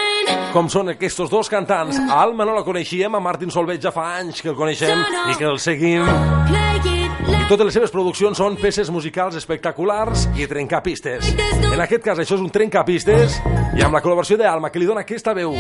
[0.55, 1.99] com són aquests dos cantants.
[2.09, 5.47] Alma no la coneixíem, a Martin Solveig ja fa anys que el coneixem i que
[5.47, 6.07] el seguim.
[6.49, 7.02] Play it
[7.43, 11.27] I totes les seves produccions són peces musicals espectaculars i trencapistes.
[11.67, 13.35] En aquest cas, això és un trencapistes
[13.75, 15.51] i amb la col·laboració d'Alma, que li dona aquesta veu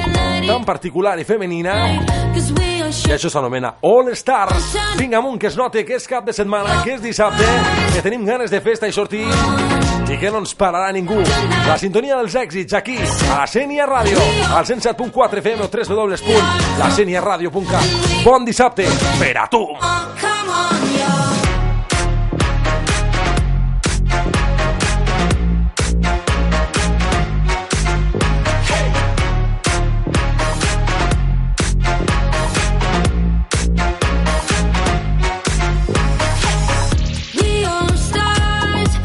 [0.47, 1.99] tan particular i femenina,
[3.03, 4.79] i això s'anomena All Stars.
[4.95, 7.43] Vinga amunt, que es note que és cap de setmana, que és dissabte,
[7.91, 11.19] que tenim ganes de festa i sortir i que no ens pararà ningú.
[11.67, 12.95] La sintonia dels èxits aquí,
[13.27, 14.19] a la Sènia Ràdio,
[14.55, 17.87] al 107.4 FM o www.laseniaradio.cat.
[18.23, 18.87] Bon dissabte
[19.19, 19.67] per a tu!
[20.23, 20.92] come on,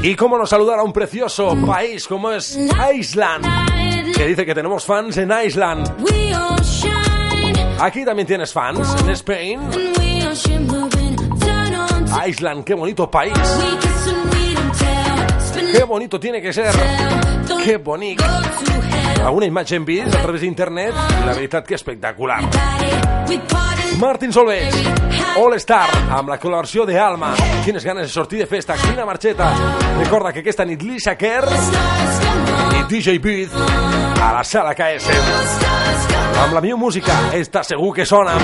[0.02, 2.56] Y cómo nos saludar a un precioso país como es
[2.94, 3.44] Iceland,
[4.14, 5.30] que dice que tenemos fans en
[6.62, 7.66] shine.
[7.80, 9.60] Aquí también tienes fans, en Spain.
[9.60, 11.16] And we are shimmering.
[11.40, 13.32] Turn on to Iceland, qué bonito país.
[15.72, 16.72] Qué bonito tiene que ser.
[17.64, 18.24] Qué bonito.
[19.24, 22.40] Alguna imatge hem vist a través d'internet i la veritat que espectacular.
[23.98, 24.74] Martin Solveig,
[25.40, 27.32] All Star, amb la col·laboració de Alma.
[27.64, 29.50] Quines ganes de sortir de festa, quina marxeta.
[29.98, 31.50] Recorda que aquesta nit Lisa Kerr
[32.78, 33.56] i DJ Beat
[34.22, 35.10] a la sala KS.
[36.44, 38.36] Amb la millor música, està segur que sona.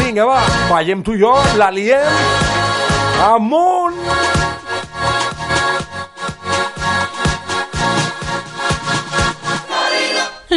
[0.00, 2.50] Vinga, va, ballem tu i jo, la liem
[3.22, 3.91] amunt!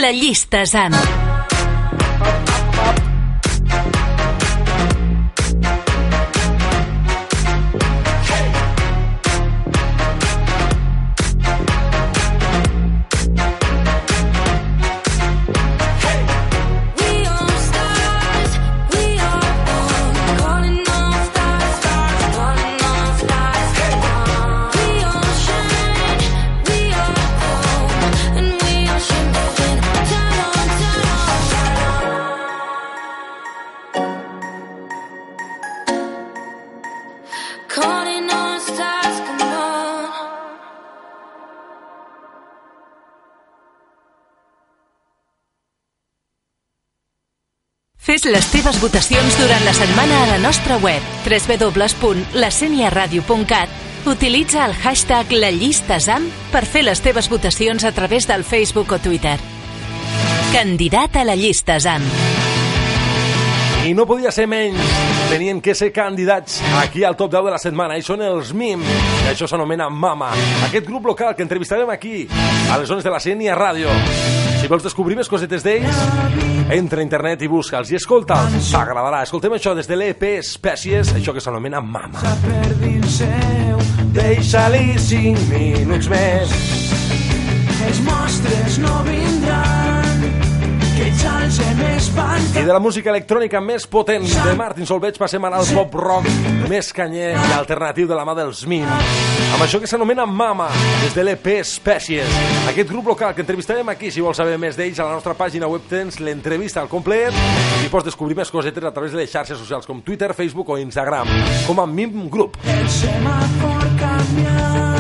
[0.06, 1.25] La llista ZAN.
[48.16, 53.68] Fes les teves votacions durant la setmana a la nostra web www.laseniaradio.cat
[54.08, 58.94] Utilitza el hashtag La Llista ZAM per fer les teves votacions a través del Facebook
[58.96, 59.36] o Twitter.
[60.54, 62.08] Candidat a la llista ZAM.
[63.84, 64.80] I no podia ser menys.
[65.28, 68.00] Tenien que ser candidats aquí al top 10 de la setmana.
[68.00, 68.80] I són els MIM.
[69.26, 70.32] I això s'anomena Mama.
[70.70, 72.32] Aquest grup local que entrevistarem aquí,
[72.72, 73.92] a les zones de la Sènia Ràdio.
[74.62, 78.72] Si vols descobrir més cosetes d'ells, entra a internet i busca'ls i escolta'ls.
[78.74, 79.24] T'agradarà.
[79.28, 82.22] Escoltem això des de l'EP Espècies, això que s'anomena Mama.
[82.46, 83.80] per dins seu
[84.16, 86.56] Deixa-li 5 minuts més.
[87.86, 89.75] els mostres no vindran
[92.56, 96.28] I de la música electrònica més potent de Martin Solveig passem ara al pop rock
[96.70, 98.86] més canyer i alternatiu de la mà dels Mim.
[98.86, 100.70] Amb això que s'anomena Mama,
[101.04, 102.40] des de l'EP Espècies.
[102.72, 105.70] Aquest grup local que entrevistarem aquí, si vols saber més d'ells, a la nostra pàgina
[105.72, 107.36] web tens l'entrevista al complet
[107.84, 110.80] i pots descobrir més cosetes a través de les xarxes socials com Twitter, Facebook o
[110.82, 111.30] Instagram,
[111.68, 112.58] com a Mim Group.
[112.66, 114.95] el semàfor canviant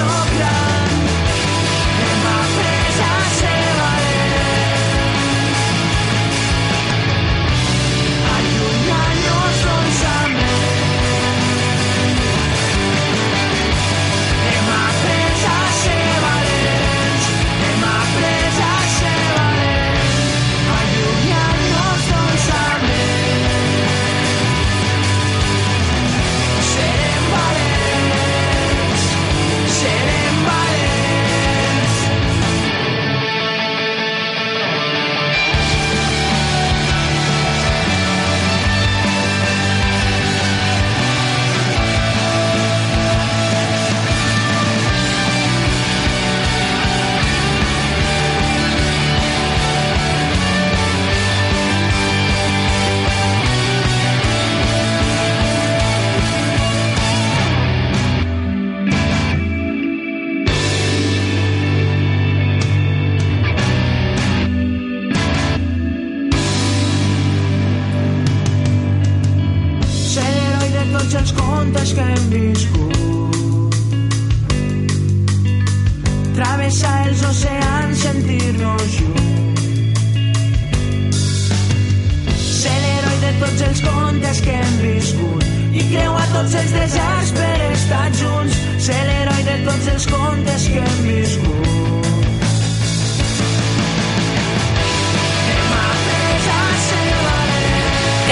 [0.00, 0.59] que ja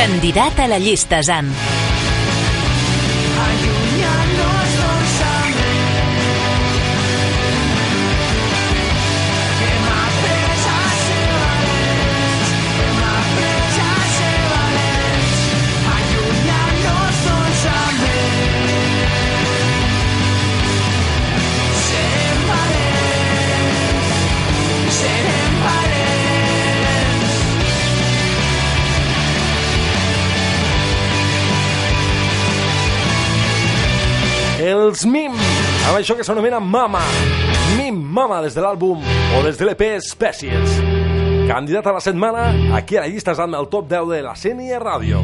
[0.09, 1.78] Candidat a la llista ZAN.
[34.89, 37.03] Els Mim, amb això que s'anomena Mama.
[37.76, 39.03] Mim Mama des de l'àlbum
[39.36, 40.78] o des de l'EP Espècies.
[41.45, 44.80] Candidat a la setmana, aquí a la llista amb el top 10 de la Sènia
[44.80, 45.20] Ràdio.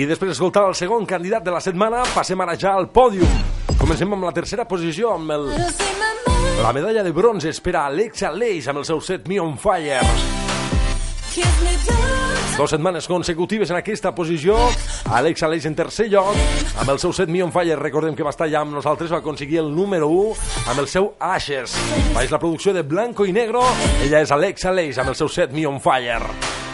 [0.00, 3.40] I després d'escoltar el segon candidat de la setmana, passem ara ja al pòdium.
[3.76, 5.50] Comencem amb la tercera posició, amb el,
[6.62, 9.56] la medalla de bronze és per a Alexa Leis amb el seu set Me on
[9.58, 10.00] Fire.
[12.58, 14.58] Dos setmanes consecutives en aquesta posició.
[15.16, 16.36] Alexa Leis en tercer lloc,
[16.82, 17.78] amb el seu set Me on Fire.
[17.80, 21.14] Recordem que va estar ja amb nosaltres, va aconseguir el número 1 amb el seu
[21.18, 21.78] Ashes.
[22.14, 23.64] Baix la producció de Blanco i Negro.
[24.04, 26.69] Ella és Alexa Leis amb el seu set Me on Fire.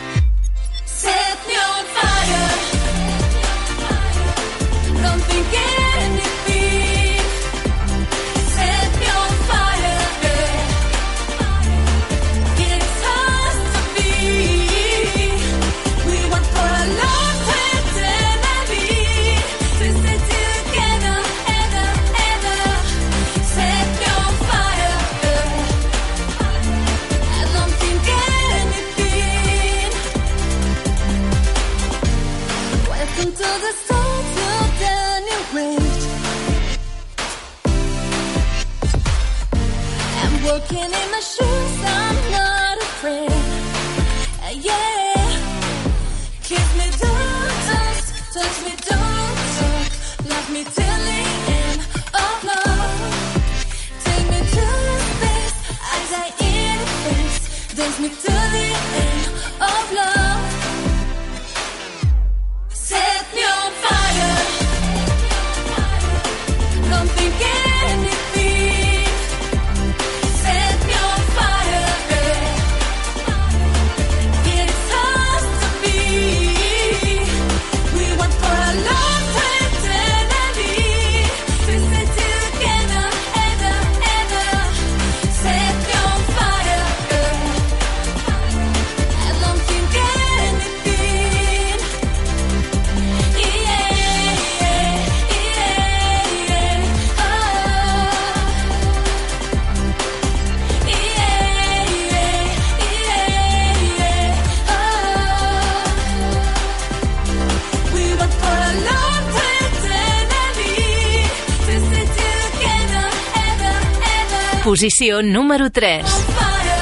[114.77, 116.05] Posició número 3.
[116.05, 116.75] Fire.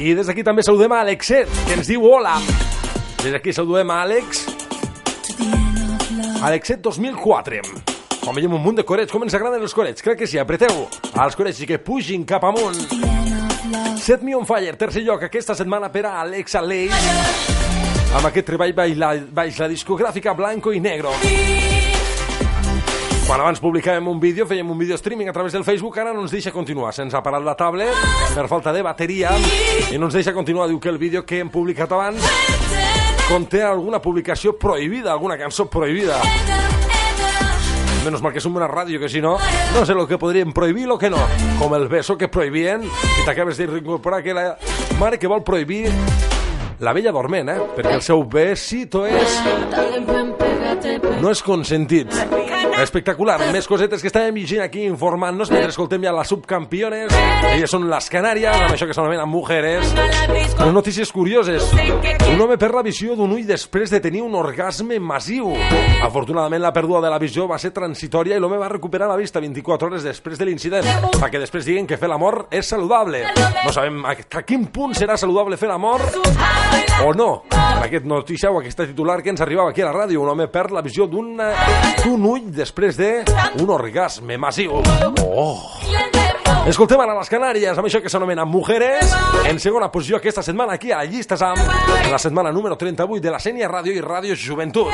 [0.00, 2.38] I des d'aquí també saludem a Alexet, que ens diu hola.
[3.20, 4.40] Des d'aquí saludem a Àlex.
[6.40, 7.60] Alexet 2004.
[8.22, 10.00] Quan veiem un munt de corets, com ens agraden els corets?
[10.00, 12.80] Crec que sí, apreteu els corets i que pugin cap amunt.
[14.00, 16.96] Set Me on Fire, tercer lloc aquesta setmana per a Alexa Leis
[18.14, 21.12] amb aquest treball baix la, baix la discogràfica Blanco i Negro.
[23.24, 26.20] Quan abans publicàvem un vídeo, fèiem un vídeo streaming a través del Facebook, ara no
[26.20, 26.92] ens deixa continuar.
[26.92, 27.96] Se'ns ha parat la tablet
[28.34, 29.32] per falta de bateria
[29.88, 30.68] i no ens deixa continuar.
[30.68, 32.20] Diu que el vídeo que hem publicat abans
[33.24, 36.20] conté alguna publicació prohibida, alguna cançó prohibida.
[38.04, 39.38] Menos mal que som una ràdio, que si no,
[39.72, 41.22] no sé lo que podríem prohibir i lo que no.
[41.58, 44.50] Com el beso que prohibien, i t'acabes de reincorporar que la
[45.00, 45.88] mare que vol prohibir
[46.84, 47.56] la bella dorment, eh?
[47.78, 49.40] Perquè el seu besito és...
[51.22, 52.12] no és consentit.
[52.82, 57.12] Espectacular, més cosetes que estàvem llegint aquí informant-nos mentre escoltem ja les subcampiones.
[57.52, 59.92] Elles són les Canàries, amb això que s'anomena Mujeres.
[60.58, 61.68] Unes notícies curioses.
[62.32, 65.52] Un home perd la visió d'un ull després de tenir un orgasme massiu.
[66.04, 69.42] Afortunadament, la pèrdua de la visió va ser transitòria i l'home va recuperar la vista
[69.44, 70.90] 24 hores després de l'incident.
[71.30, 73.24] Que després diguen que fer l'amor és saludable.
[73.64, 76.02] No sabem a quin punt serà saludable fer l'amor
[77.04, 77.30] o no.
[77.54, 80.46] En aquest notícia o aquesta titular que ens arribava aquí a la ràdio, un home
[80.52, 82.63] perd la visió d'un ull després
[83.56, 84.80] d'un orgasme massiu.
[85.24, 85.58] Oh!
[86.66, 89.12] Escoltem ara les Canàries, amb això que s'anomena Mujeres,
[89.44, 91.60] en segona posició aquesta setmana aquí a SAM,
[92.04, 94.88] en la setmana número 38 de la Sènia Ràdio i Ràdio Joventut.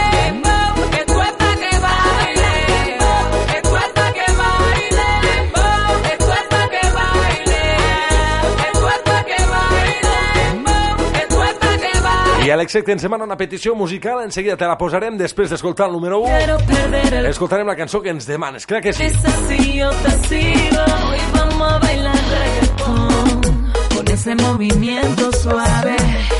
[12.51, 15.87] I Àlex, que ens demana una petició musical, en seguida te la posarem després d'escoltar
[15.87, 16.31] el número 1.
[16.35, 19.05] Quiero perder el Escoltarem la cançó que ens demanes, crec que sí.
[19.05, 20.83] Es así, yo te sigo.
[21.07, 23.71] Hoy vamos a bailar reggaetón.
[23.95, 25.95] Con ese movimiento suave.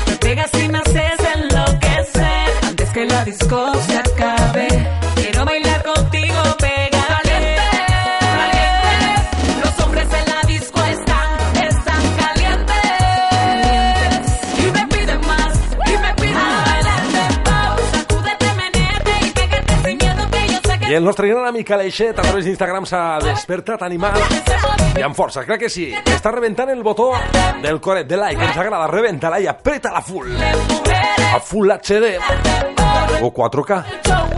[0.07, 2.49] Me pegas y me haces enloquecer.
[2.67, 5.00] Antes que la disco se acabe.
[20.91, 24.17] El nostre gran amic Aleixet a través d'Instagram s'ha despertat animat
[24.99, 25.85] i amb força, crec que sí.
[25.95, 27.13] Està rebentant el botó
[27.63, 30.35] del coret de like, ens agrada, rebenta-la i apreta la full.
[30.35, 32.17] A full HD
[33.21, 34.30] o 4K.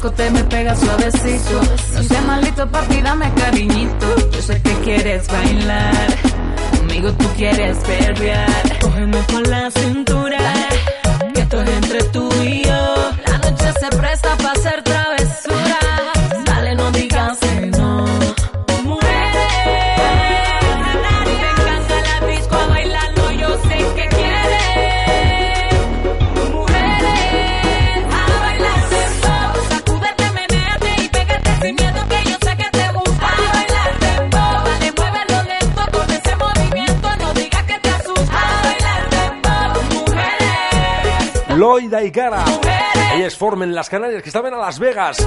[0.00, 1.60] Disco te me pega suavecito.
[1.94, 4.30] No seas malito, papi, dame cariñito.
[4.30, 6.06] Yo sé que quieres bailar,
[6.78, 8.78] conmigo tú quieres perrear.
[8.80, 10.38] Cógeme por la cintura,
[11.34, 12.69] que esto es entre tú y yo.
[41.60, 42.42] Loida y Cara.
[43.14, 45.18] Ellas formen las Canarias que estaven a Las Vegas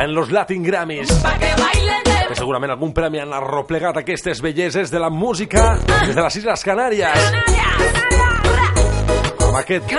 [0.00, 1.08] en los Latin Grammys.
[1.38, 2.28] que.
[2.28, 6.64] Que segurament algun premi han arroplegat aquestes belleses de la música des de les Isles
[6.64, 7.26] Canàries.
[9.50, 9.92] Amb aquest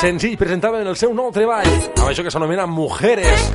[0.00, 3.52] senzill presentaven el seu nou treball, amb això que s'anomena Mujeres.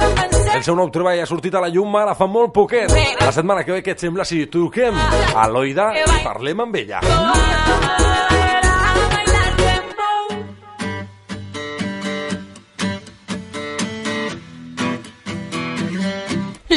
[0.53, 2.87] El seu nou treball ha sortit a la llum ara fa molt poquet.
[3.19, 4.95] La setmana que ve, què et sembla si truquem
[5.35, 7.03] a Loida i parlem amb ella?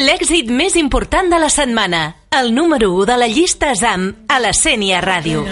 [0.06, 2.00] L'èxit més important de la setmana.
[2.36, 5.46] El número 1 de la llista ZAM a la Sènia Ràdio.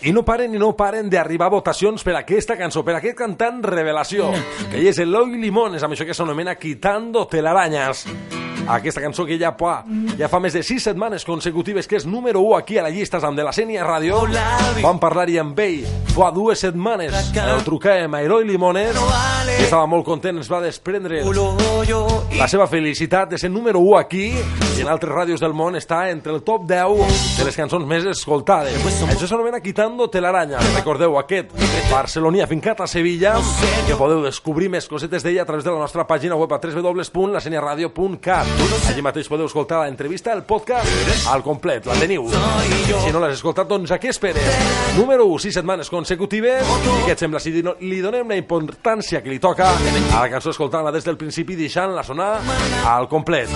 [0.00, 4.30] I no paren i no paren d'arribar votacions per aquesta cançó, per aquest cantant revelació,
[4.70, 8.06] que és Eloi Limones, amb això que s'anomena Quitando telarañas.
[8.72, 9.82] Aquesta cançó que ja, pa,
[10.16, 13.20] ja fa més de 6 setmanes consecutives que és número 1 aquí a la llista
[13.20, 14.24] ZAM de la Sènia Ràdio.
[14.80, 17.32] Vam parlar-hi amb ell fa dues setmanes.
[17.36, 18.96] El trucàvem a Eloi Limones,
[19.46, 21.22] que estava molt content, ens va desprendre
[22.36, 26.04] la seva felicitat de ser número 1 aquí i en altres ràdios del món està
[26.10, 28.78] entre el top 10 de les cançons més escoltades.
[29.10, 30.60] Això s'anomena Quitando telaraña.
[30.76, 31.52] Recordeu aquest
[31.90, 33.34] barceloní afincat a Sevilla
[33.86, 38.46] que podeu descobrir més cosetes d'ella a través de la nostra pàgina web a www.laseniaradio.cat.
[38.90, 42.28] Allí mateix podeu escoltar l'entrevista, el podcast al complet, la teniu.
[42.86, 44.62] Si no l'has escoltat, doncs a què esperes?
[44.96, 46.62] Número 1, 6 setmanes consecutives.
[47.02, 50.52] I què et sembla si li donem la importància que li toca a la cançó
[50.54, 52.32] escoltant-la des del principi deixant-la sonar
[52.88, 53.50] al complet.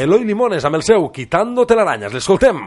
[0.00, 2.12] Eloi Limones amb el seu Quitando telarañas.
[2.12, 2.58] L'escoltem.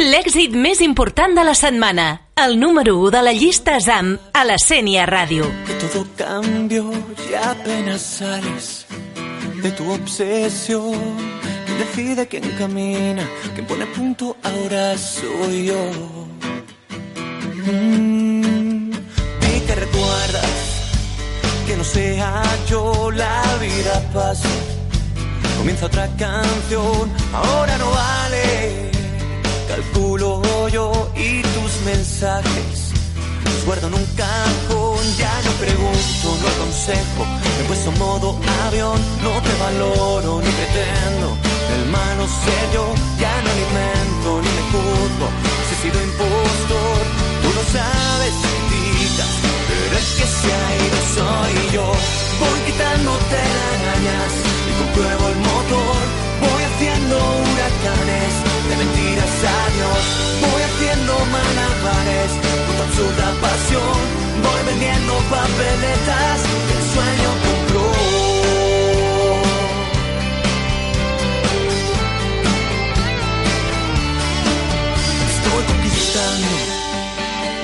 [0.00, 2.06] L'èxit més important de la setmana.
[2.40, 5.44] El número 1 de la llista ZAM a la Sènia Ràdio.
[5.66, 6.90] que todo cambió
[7.30, 8.86] y apenas sales
[9.62, 10.94] de tu obsesión.
[11.66, 15.82] Quien decide, quién camina, quien pone punto ahora soy yo.
[17.66, 18.90] Mm,
[19.40, 20.50] Di que recuerdas
[21.66, 24.48] que no sea yo la vida pasa
[25.60, 28.90] Comienza otra canción, ahora no vale.
[29.68, 30.40] Calculo
[30.70, 32.92] yo y tus mensajes.
[33.44, 37.26] Los guardo en un cajón, ya no pregunto, no aconsejo.
[37.68, 41.36] Me he modo avión, no te valoro ni pretendo.
[41.76, 45.28] El malo ser yo, ya no alimento ni me juzgo.
[45.68, 47.00] Si he sido impostor,
[47.42, 49.32] tú lo sabes, criticas.
[49.68, 52.29] Pero es que se ha ido soy yo.
[52.40, 54.32] Voy quitándote arañas
[54.68, 56.00] y compruebo el motor.
[56.40, 58.32] Voy haciendo huracanes
[58.68, 60.02] de mentiras a Dios.
[60.44, 62.30] Voy haciendo malabares
[62.66, 63.98] con tu absurda pasión.
[64.46, 67.90] Voy vendiendo papeletas que el sueño compró.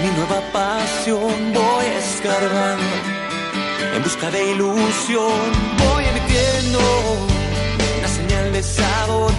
[0.02, 1.52] Mi nueva pasión.
[1.52, 3.15] Voy escarbando
[3.96, 5.40] en busca de ilusión.
[5.78, 6.78] Voy emitiendo
[7.98, 9.32] una señal de sabor.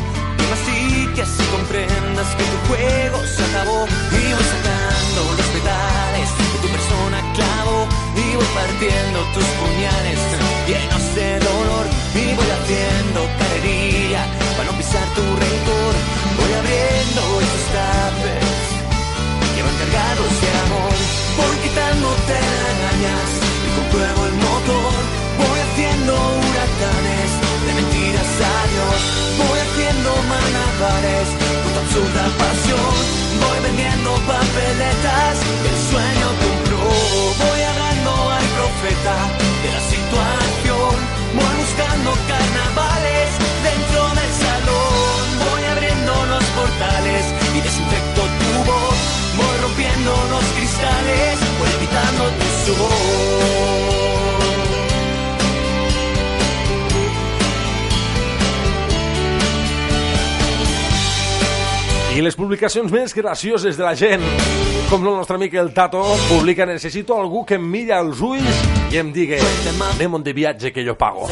[0.56, 3.86] Así que así comprendas que tu juego se acabó.
[4.20, 7.78] Y voy sacando los pedales de tu persona clavo.
[8.16, 10.20] Y voy partiendo tus puñales
[10.68, 11.86] llenos de dolor.
[12.16, 14.22] Y voy haciendo carrería
[14.58, 15.94] para no pisar tu rencor.
[16.40, 18.47] Voy abriendo estos tapes
[39.06, 39.47] acreditar.
[62.18, 64.24] I les publicacions més gracioses de la gent,
[64.90, 68.98] com el nostre amic el Tato, publica Necessito algú que em mira els ulls i
[68.98, 69.38] em digui
[69.92, 71.28] anem de viatge que jo pago.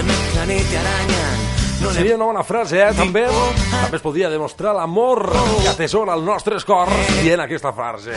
[1.95, 2.91] Seria una bona frase, eh?
[2.93, 8.13] També, també es podria demostrar l'amor que atesora el nostre cor dient aquesta frase.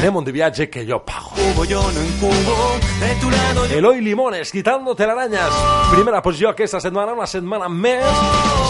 [0.00, 1.36] Anem de viatge que jo pago.
[3.68, 5.52] Eloy Limones, quitando telarañas.
[5.92, 8.08] Primera posició aquesta setmana, una setmana més,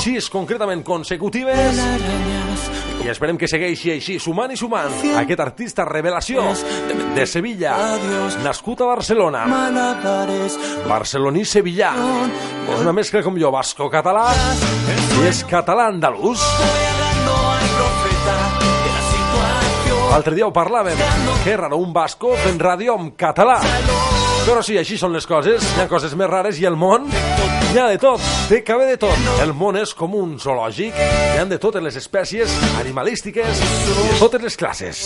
[0.02, 1.78] sis concretament consecutives.
[3.04, 6.42] I esperem que segueixi així, sumant i sumant, aquest artista revelació
[7.14, 7.76] de Sevilla,
[8.44, 9.44] nascut a Barcelona.
[10.88, 11.92] Barceloní sevillà.
[12.68, 14.26] És una mescla com jo, basco-català
[15.22, 16.42] i és català-andalús.
[20.08, 20.98] L'altre dia ho parlàvem.
[21.44, 23.60] Que raro, un basco fent ràdio en català.
[24.48, 25.60] Però sí, així són les coses.
[25.76, 27.04] Hi ha coses més rares i el món
[27.68, 28.22] hi ha de tot.
[28.48, 29.28] Té cabe de tot.
[29.44, 30.96] El món és com un zoològic.
[30.96, 35.04] Hi ha de totes les espècies animalístiques i de totes les classes.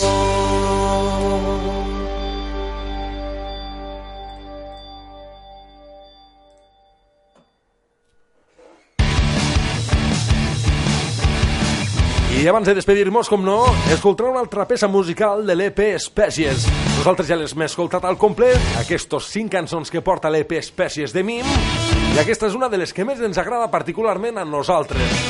[12.43, 13.61] I abans de despedir-nos, com no,
[13.93, 16.65] escoltarà una altra peça musical de l'EP Espècies.
[16.97, 21.23] Nosaltres ja les hem escoltat al complet, aquestos cinc cançons que porta l'EP Espècies de
[21.23, 25.21] Mim, i aquesta és una de les que més ens agrada particularment a nosaltres.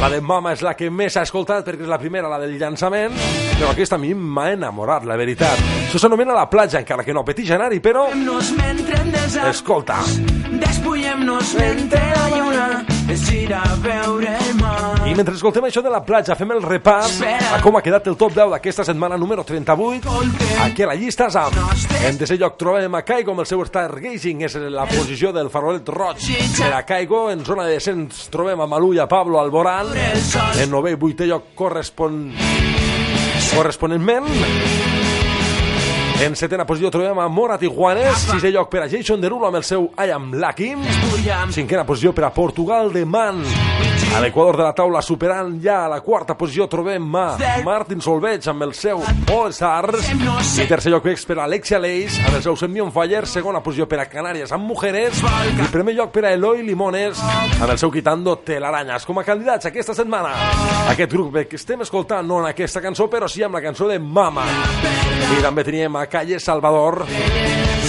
[0.00, 2.56] La de Mama és la que més s'ha escoltat perquè és la primera, la del
[2.56, 3.20] llançament,
[3.58, 5.60] però aquesta a mi m'ha enamorat, la veritat.
[5.90, 8.08] Això s'anomena La platja, encara que no petix anar-hi, però...
[9.44, 10.00] Escolta,
[10.64, 15.06] despullem-nos mentre la lluna es gira a veure el mar.
[15.06, 17.18] i mentre escoltem això de la platja, fem el repàs
[17.52, 20.08] a com ha quedat el top 10 d'aquesta setmana número 38,
[20.64, 21.52] aquí a la llista ZAM.
[22.06, 25.92] En tercer lloc trobem a Caigo amb el seu Stargazing, és la posició del farolet
[25.92, 26.24] roig
[26.56, 27.26] per a Caigo.
[27.30, 29.92] En zona de descens trobem a Malú i a Pablo Alborán.
[29.92, 32.24] En novè i vuitè lloc correspon...
[33.52, 35.01] corresponentment.
[36.22, 39.64] En setena posició trobem a Morat Iguanes, sisè lloc per a Jason Derulo amb el
[39.66, 40.68] seu I Am Lucky.
[41.50, 43.40] Cinquena posició per a Portugal de Man.
[44.12, 47.24] A l'equador de la taula, superant ja a la quarta posició, trobem a
[47.64, 49.00] Martin Solveig amb el seu
[49.32, 50.12] All Stars.
[50.62, 53.24] I tercer lloc per a Alexia Leis amb el seu Semi on Fire.
[53.26, 55.24] Segona posició per a Canàries amb Mujeres.
[55.56, 59.08] I primer lloc per a Eloi Limones amb el seu Quitando Telarañas.
[59.08, 60.36] Com a candidats aquesta setmana,
[60.92, 63.98] aquest grup que estem escoltant, no en aquesta cançó, però sí amb la cançó de
[63.98, 64.46] Mama.
[65.32, 67.06] I també teníem a Calle Salvador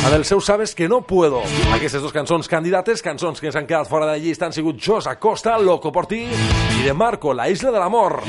[0.04, 1.42] amb el seu Sabes que no puedo.
[1.76, 4.80] Aquestes dues cançons candidates, cançons que ens han quedat fora de la llista, han sigut
[4.80, 8.22] Jos Acosta, Loco por ti, i de Marco, La isla de l'amor.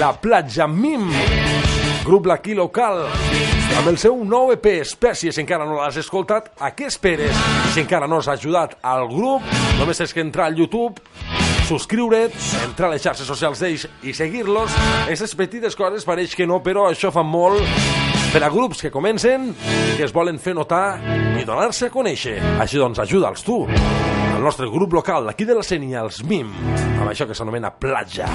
[0.00, 1.10] La platja Mim,
[2.04, 3.04] grup aquí local,
[3.78, 7.36] amb el seu nou EP Espècies, encara no l'has escoltat, a què esperes?
[7.74, 9.44] Si encara no has ajudat al grup,
[9.80, 11.04] només tens que entrar al YouTube,
[11.68, 12.32] subscriure't,
[12.64, 14.72] entrar a les xarxes socials d'ells i seguir-los.
[15.04, 18.01] Aquestes petites coses pareix que no, però això fa molt
[18.32, 20.96] per a grups que comencen i que es volen fer notar
[21.36, 22.38] i donar-se a conèixer.
[22.64, 23.58] Així doncs, ajuda'ls tu.
[23.68, 26.48] El nostre grup local d'aquí de la Sènia, els MIM,
[26.96, 28.30] amb això que s'anomena Platja.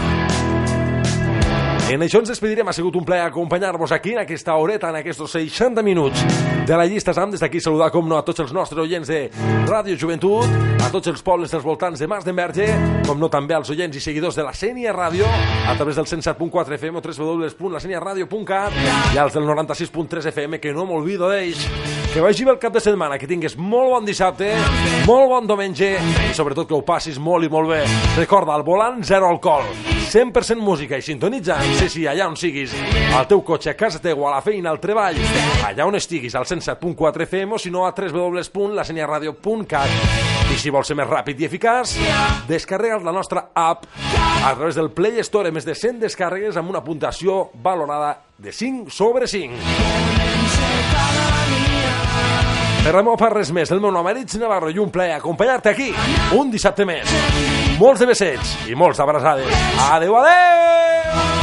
[1.88, 2.68] En això ens despedirem.
[2.68, 6.20] Ha sigut un plaer acompanyar-vos aquí en aquesta horeta, en aquests 60 minuts
[6.68, 7.32] de la llista SAM.
[7.32, 9.30] Des d'aquí saludar, com no, a tots els nostres oients de
[9.70, 10.52] Ràdio Joventut,
[10.84, 12.68] a tots els pobles dels voltants de Mas d'Enverge,
[13.08, 16.76] com no també als oients i seguidors de la Sènia Ràdio, a través del 107.4
[16.76, 18.84] FM o www.laseniaradio.cat
[19.16, 22.07] i als del 96.3 FM, que no m'olvido d'ells.
[22.18, 24.48] Que vagi bé el cap de setmana, que tingues molt bon dissabte,
[25.06, 27.84] molt bon diumenge i sobretot que ho passis molt i molt bé.
[28.16, 29.62] Recorda, al volant, zero alcohol,
[30.10, 32.74] 100% música i sintonitzant, sí, sí, allà on siguis,
[33.14, 35.14] al teu cotxe, a casa teva, a la feina, al treball,
[35.68, 39.94] allà on estiguis, al 107.4 FM o si no a www.laseniaradio.cat.
[40.50, 42.02] I si vols ser més ràpid i eficaç,
[42.50, 43.86] descarrega't la nostra app
[44.42, 48.90] a través del Play Store, més de 100 descàrregues amb una puntuació valorada de 5
[48.90, 50.27] sobre 5.
[52.88, 55.90] Per meva part res més, el meu nom és Navarro i un plaer acompanyar-te aquí
[56.40, 57.12] un dissabte més.
[57.82, 59.68] Molts de besets i molts d'abraçades.
[59.92, 61.37] Adeu, adeu!